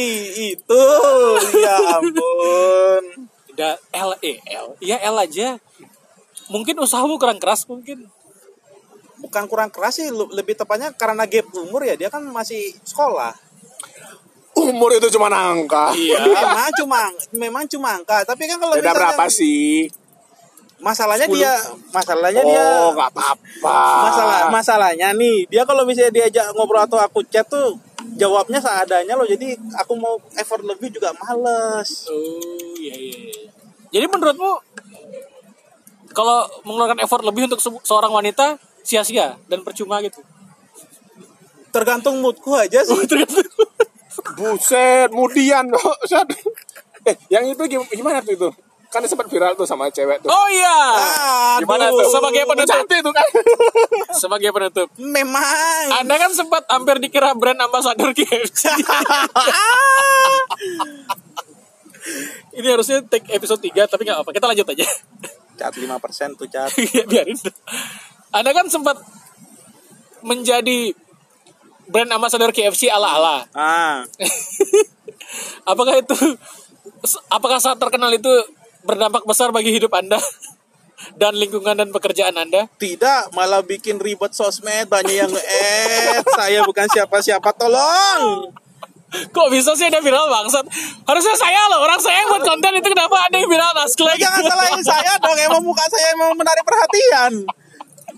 itu. 0.52 0.84
Ya 1.56 1.96
ampun. 1.96 3.02
Tidak 3.48 3.76
L 3.88 4.12
E 4.20 4.36
L. 4.52 4.76
Iya 4.84 5.00
L 5.08 5.16
aja. 5.16 5.56
Mungkin 6.52 6.76
usahamu 6.78 7.16
kurang 7.16 7.38
keras 7.38 7.64
mungkin. 7.64 8.06
bukan 9.18 9.46
kurang 9.46 9.70
keras 9.70 9.96
sih 9.96 10.10
lebih 10.10 10.52
tepatnya 10.52 10.90
karena 10.92 11.22
gap 11.24 11.46
umur 11.54 11.80
ya 11.80 11.94
dia 11.94 12.08
kan 12.08 12.20
masih 12.24 12.58
sekolah 12.82 13.30
Umur 14.52 14.92
itu 14.92 15.08
cuma 15.08 15.30
angka. 15.30 15.94
Iya. 15.94 16.18
memang 16.26 16.70
cuma 16.74 17.00
memang 17.32 17.64
cuma 17.66 17.88
angka 17.94 18.26
tapi 18.26 18.44
kan 18.44 18.58
kalau 18.58 18.74
Beda 18.74 18.82
misalnya- 18.84 19.14
berapa 19.14 19.24
sih? 19.28 19.86
masalahnya 20.76 21.24
Sepuluh. 21.24 21.38
dia 21.40 21.54
masalahnya 21.88 22.42
dia 22.42 22.58
Oh, 22.82 22.90
nggak 22.90 23.10
apa-apa. 23.14 23.78
masalah 24.02 24.38
masalahnya 24.50 25.08
nih 25.14 25.46
dia 25.46 25.62
kalau 25.62 25.86
misalnya 25.86 26.10
diajak 26.12 26.50
ngobrol 26.52 26.82
atau 26.82 26.98
aku 26.98 27.22
chat 27.24 27.46
tuh 27.46 27.78
jawabnya 28.12 28.58
seadanya 28.58 29.14
loh 29.14 29.22
jadi 29.22 29.54
aku 29.78 29.94
mau 29.94 30.18
effort 30.34 30.66
lebih 30.66 30.90
juga 30.90 31.14
males 31.16 32.10
Oh 32.10 32.42
iya 32.74 32.90
iya. 32.92 33.14
iya. 33.30 33.46
Jadi 33.92 34.06
menurutmu 34.08 34.50
kalau 36.12 36.44
mengeluarkan 36.62 37.00
effort 37.00 37.24
lebih 37.24 37.48
untuk 37.48 37.60
se- 37.60 37.82
seorang 37.84 38.12
wanita 38.12 38.56
sia-sia 38.82 39.36
dan 39.48 39.64
percuma 39.64 39.98
gitu? 40.00 40.20
tergantung 41.72 42.20
moodku 42.20 42.52
aja 42.52 42.84
sih 42.84 42.92
Buset, 44.36 45.08
kemudian 45.08 45.72
Set. 46.04 46.28
Eh, 47.02 47.16
yang 47.32 47.48
itu 47.48 47.64
gim- 47.64 47.88
gimana 47.88 48.20
tuh 48.20 48.36
itu? 48.36 48.48
Kan 48.92 49.00
sempat 49.08 49.24
viral 49.32 49.56
tuh 49.56 49.64
sama 49.64 49.88
cewek 49.88 50.20
tuh. 50.20 50.28
Oh 50.28 50.46
iya. 50.52 50.76
Aduh. 51.56 51.64
Gimana 51.64 51.88
tuh? 51.88 52.12
Sebagai 52.12 52.44
penutup. 52.44 52.84
Tuh 52.84 53.08
kan. 53.08 53.24
Sebagai 54.20 54.52
penutup. 54.52 54.92
memang 55.00 55.96
Anda 55.96 56.20
kan 56.20 56.28
sempat 56.36 56.68
hampir 56.68 57.00
dikira 57.00 57.32
brand 57.32 57.56
ambassador 57.56 58.12
KFC. 58.12 58.68
Ini 62.52 62.68
harusnya 62.68 63.00
take 63.08 63.32
episode 63.32 63.64
3 63.64 63.88
tapi 63.88 64.04
nggak 64.04 64.20
apa. 64.20 64.30
Kita 64.30 64.44
lanjut 64.44 64.68
aja. 64.68 64.84
Cat 65.58 65.72
5% 65.74 66.38
tuh 66.38 66.48
cat 66.48 66.70
Iya, 66.92 67.04
biarin. 67.06 67.38
Anda 68.32 68.50
kan 68.56 68.66
sempat 68.68 68.96
menjadi 70.22 70.94
brand 71.90 72.10
ambassador 72.14 72.54
KFC 72.54 72.88
ala-ala. 72.88 73.44
ah 73.52 74.06
Apakah 75.70 75.98
itu 76.00 76.16
apakah 77.30 77.58
saat 77.58 77.78
terkenal 77.78 78.10
itu 78.14 78.30
berdampak 78.82 79.22
besar 79.26 79.54
bagi 79.54 79.74
hidup 79.74 79.90
Anda 79.94 80.18
dan 81.20 81.34
lingkungan 81.38 81.78
dan 81.78 81.88
pekerjaan 81.90 82.34
Anda? 82.38 82.66
Tidak, 82.78 83.34
malah 83.34 83.62
bikin 83.62 83.98
ribet 83.98 84.34
sosmed, 84.34 84.86
banyak 84.86 85.14
yang 85.14 85.30
nge-add. 85.30 86.26
Saya 86.34 86.62
bukan 86.62 86.86
siapa-siapa, 86.90 87.50
tolong. 87.58 88.54
Kok 89.12 89.48
bisa 89.48 89.76
sih 89.76 89.86
ada 89.86 90.00
viral 90.00 90.24
bangsat? 90.26 90.64
Harusnya 91.04 91.36
saya 91.36 91.60
loh, 91.68 91.84
orang 91.84 92.00
saya 92.00 92.16
yang 92.18 92.30
buat 92.30 92.44
konten 92.46 92.72
itu 92.72 92.88
kenapa 92.88 93.16
ada 93.22 93.36
yang 93.36 93.46
viral 93.46 93.72
naskah 93.72 94.16
Jangan 94.16 94.40
salahin 94.42 94.82
saya 94.82 95.12
dong, 95.18 95.36
emang 95.36 95.62
muka 95.62 95.84
saya 95.84 96.12
emang 96.12 96.32
menarik 96.32 96.64
perhatian. 96.64 97.32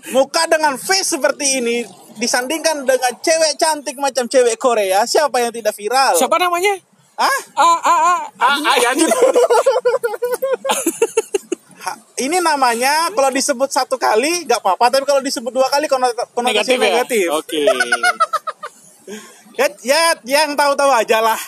Muka 0.07 0.45
dengan 0.45 0.77
face 0.77 1.17
seperti 1.17 1.59
ini 1.59 1.77
disandingkan 2.15 2.87
dengan 2.87 3.11
cewek 3.17 3.59
cantik 3.59 3.97
macam 3.97 4.23
cewek 4.23 4.55
Korea, 4.55 5.03
siapa 5.03 5.35
yang 5.37 5.51
tidak 5.51 5.75
viral? 5.75 6.15
Siapa 6.15 6.35
namanya? 6.37 6.79
Ah, 7.15 7.31
Ah, 7.55 7.79
ah, 7.79 7.99
ah. 8.05 8.19
Ah, 8.37 8.55
ah, 8.55 8.75
ya, 8.77 8.91
anjir. 8.91 9.07
ini 12.17 12.39
namanya 12.39 13.11
kalau 13.11 13.29
disebut 13.29 13.67
satu 13.67 13.95
kali 13.95 14.43
nggak 14.43 14.59
apa-apa, 14.59 14.87
tapi 14.89 15.03
kalau 15.03 15.19
disebut 15.19 15.51
dua 15.51 15.67
kali 15.67 15.85
konot- 15.85 16.15
konotasi 16.31 16.51
Negatif 16.55 16.77
ya? 16.77 16.87
negatif. 16.89 17.27
Oke. 17.33 17.61
Ya, 19.55 19.67
ya, 19.81 20.01
yang 20.27 20.53
tahu-tahu 20.55 20.91
aja 20.91 21.23
lah. 21.23 21.39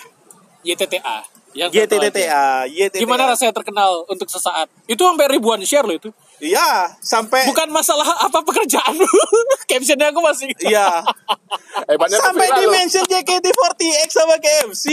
YTTA. 0.64 1.24
Yang. 1.58 1.70
YTTTA, 1.74 2.70
YTTA. 2.70 3.02
Gimana 3.02 3.26
rasanya 3.26 3.50
terkenal 3.56 4.06
untuk 4.06 4.30
sesaat? 4.30 4.70
Itu 4.86 5.04
sampai 5.04 5.26
ribuan 5.32 5.58
share 5.66 5.84
loh 5.88 5.96
itu. 5.98 6.10
Iya, 6.38 6.94
sampai 7.02 7.50
Bukan 7.50 7.74
masalah 7.74 8.06
apa 8.22 8.46
pekerjaanmu. 8.46 9.10
Captionnya 9.70 10.14
aku 10.14 10.22
masih. 10.22 10.54
Iya. 10.62 11.02
Hebatnya 11.90 12.22
Sampai 12.22 12.46
di 12.62 12.66
mention 12.70 13.02
JKT48 13.10 14.10
sama 14.14 14.38
KFC. 14.38 14.86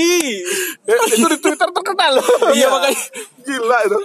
Eh, 0.88 0.96
Itu 1.20 1.27
di 1.29 1.38
Twitter 1.44 1.68
terkenal 1.68 2.16
loh. 2.16 2.27
Iya 2.57 2.66
makanya 2.72 3.00
Gila 3.44 3.79
itu. 3.85 3.98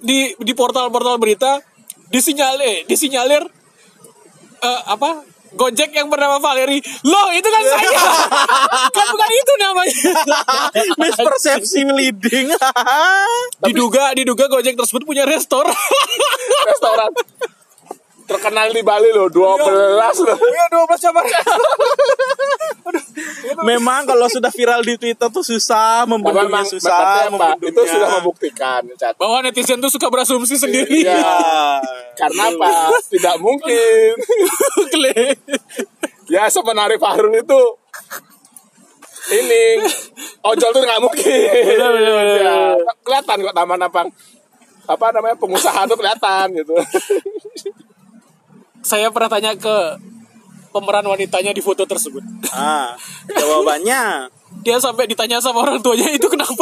di 0.00 0.18
di 0.40 0.52
portal-portal 0.56 1.20
berita 1.20 1.60
disinyalir 2.08 2.88
disinyalir 2.88 3.44
eh, 4.64 4.80
apa 4.88 5.20
Gojek 5.54 5.90
yang 5.94 6.08
bernama 6.08 6.38
Valeri. 6.38 6.78
Loh, 7.06 7.28
itu 7.34 7.48
kan 7.48 7.62
saya. 7.62 8.00
kan 8.96 9.06
bukan 9.10 9.30
itu 9.30 9.52
namanya. 9.58 10.12
Mispersepsi 11.02 11.80
leading. 11.86 12.54
diduga 13.66 14.14
diduga 14.14 14.44
Gojek 14.46 14.78
tersebut 14.78 15.02
punya 15.06 15.26
restoran. 15.26 15.74
Restoran. 16.66 17.10
Terkenal 18.30 18.70
di 18.70 18.86
Bali 18.86 19.10
loh, 19.10 19.26
12 19.26 19.34
loh. 20.22 20.38
ya 20.38 20.64
12 20.70 21.02
cabang. 21.02 21.26
Memang 23.66 24.06
kalau 24.06 24.30
sudah 24.30 24.54
viral 24.54 24.86
di 24.86 24.94
Twitter 24.94 25.26
tuh 25.34 25.42
susah 25.42 26.06
membendungnya 26.06 26.62
susah 26.62 27.26
membendungnya. 27.26 27.74
Itu 27.74 27.82
sudah 27.90 28.08
membuktikan, 28.22 28.86
Cat. 28.94 29.18
Bahwa 29.18 29.42
netizen 29.42 29.82
tuh 29.82 29.90
suka 29.90 30.06
berasumsi 30.06 30.54
sendiri. 30.54 31.02
Iya. 31.02 31.18
Ya. 31.18 31.34
Karena 32.14 32.54
apa? 32.54 32.94
Tidak 33.10 33.36
mungkin. 33.42 34.14
Ya 36.30 36.46
sebenarnya 36.46 36.94
Fahrul 36.94 37.34
itu 37.34 37.60
ini 39.34 39.62
ojol 40.46 40.70
tuh 40.70 40.82
nggak 40.86 41.02
mungkin. 41.02 41.26
Ya, 42.38 42.78
kelihatan 43.02 43.50
kok 43.50 43.56
taman 43.58 43.82
apa 43.82 44.06
apa 44.86 45.06
namanya 45.10 45.34
pengusaha 45.34 45.90
tuh 45.90 45.98
kelihatan 45.98 46.54
gitu. 46.54 46.74
Saya 48.80 49.12
pernah 49.12 49.28
tanya 49.28 49.52
ke 49.56 49.76
pemeran 50.70 51.04
wanitanya 51.04 51.50
di 51.50 51.60
foto 51.60 51.82
tersebut. 51.84 52.22
Ah, 52.54 52.94
jawabannya 53.26 54.30
dia 54.60 54.76
sampai 54.76 55.08
ditanya 55.08 55.40
sama 55.40 55.64
orang 55.64 55.80
tuanya 55.80 56.10
itu 56.10 56.26
kenapa 56.28 56.60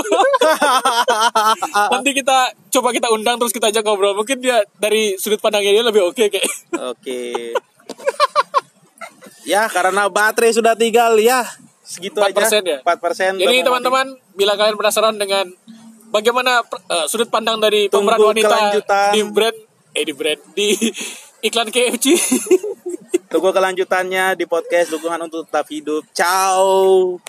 nanti 1.96 2.14
kita 2.14 2.52
coba 2.70 2.94
kita 2.94 3.10
undang 3.10 3.40
terus 3.40 3.50
kita 3.50 3.72
ajak 3.74 3.82
ngobrol 3.82 4.14
mungkin 4.14 4.38
dia 4.38 4.62
dari 4.78 5.18
sudut 5.18 5.40
pandangnya 5.42 5.72
dia 5.74 5.82
lebih 5.82 6.06
oke 6.06 6.24
kayak 6.30 6.46
Oke. 6.94 7.56
ya 9.42 9.66
karena 9.66 10.06
baterai 10.06 10.52
sudah 10.54 10.78
tinggal 10.78 11.18
ya 11.18 11.42
segitu 11.82 12.20
4% 12.20 12.28
aja. 12.28 12.60
ya? 12.60 12.78
4% 12.84 13.40
Jadi 13.40 13.56
teman-teman, 13.64 14.06
bila 14.36 14.52
kalian 14.60 14.76
penasaran 14.76 15.16
dengan 15.16 15.48
bagaimana 16.12 16.60
eh, 16.92 17.06
sudut 17.08 17.32
pandang 17.32 17.56
dari 17.56 17.88
Tunggu 17.88 18.12
pemeran 18.12 18.36
wanita 18.36 18.48
kelanjutan. 18.52 19.10
di 19.16 19.20
brand 19.24 19.58
eh 19.96 20.04
di 20.04 20.12
brand 20.12 20.40
di 20.52 20.68
iklan 21.42 21.70
KFC. 21.70 22.16
Tunggu 23.32 23.52
kelanjutannya 23.52 24.34
di 24.34 24.48
podcast 24.48 24.94
dukungan 24.96 25.28
untuk 25.28 25.44
tetap 25.46 25.68
hidup. 25.68 26.02
Ciao. 26.16 27.20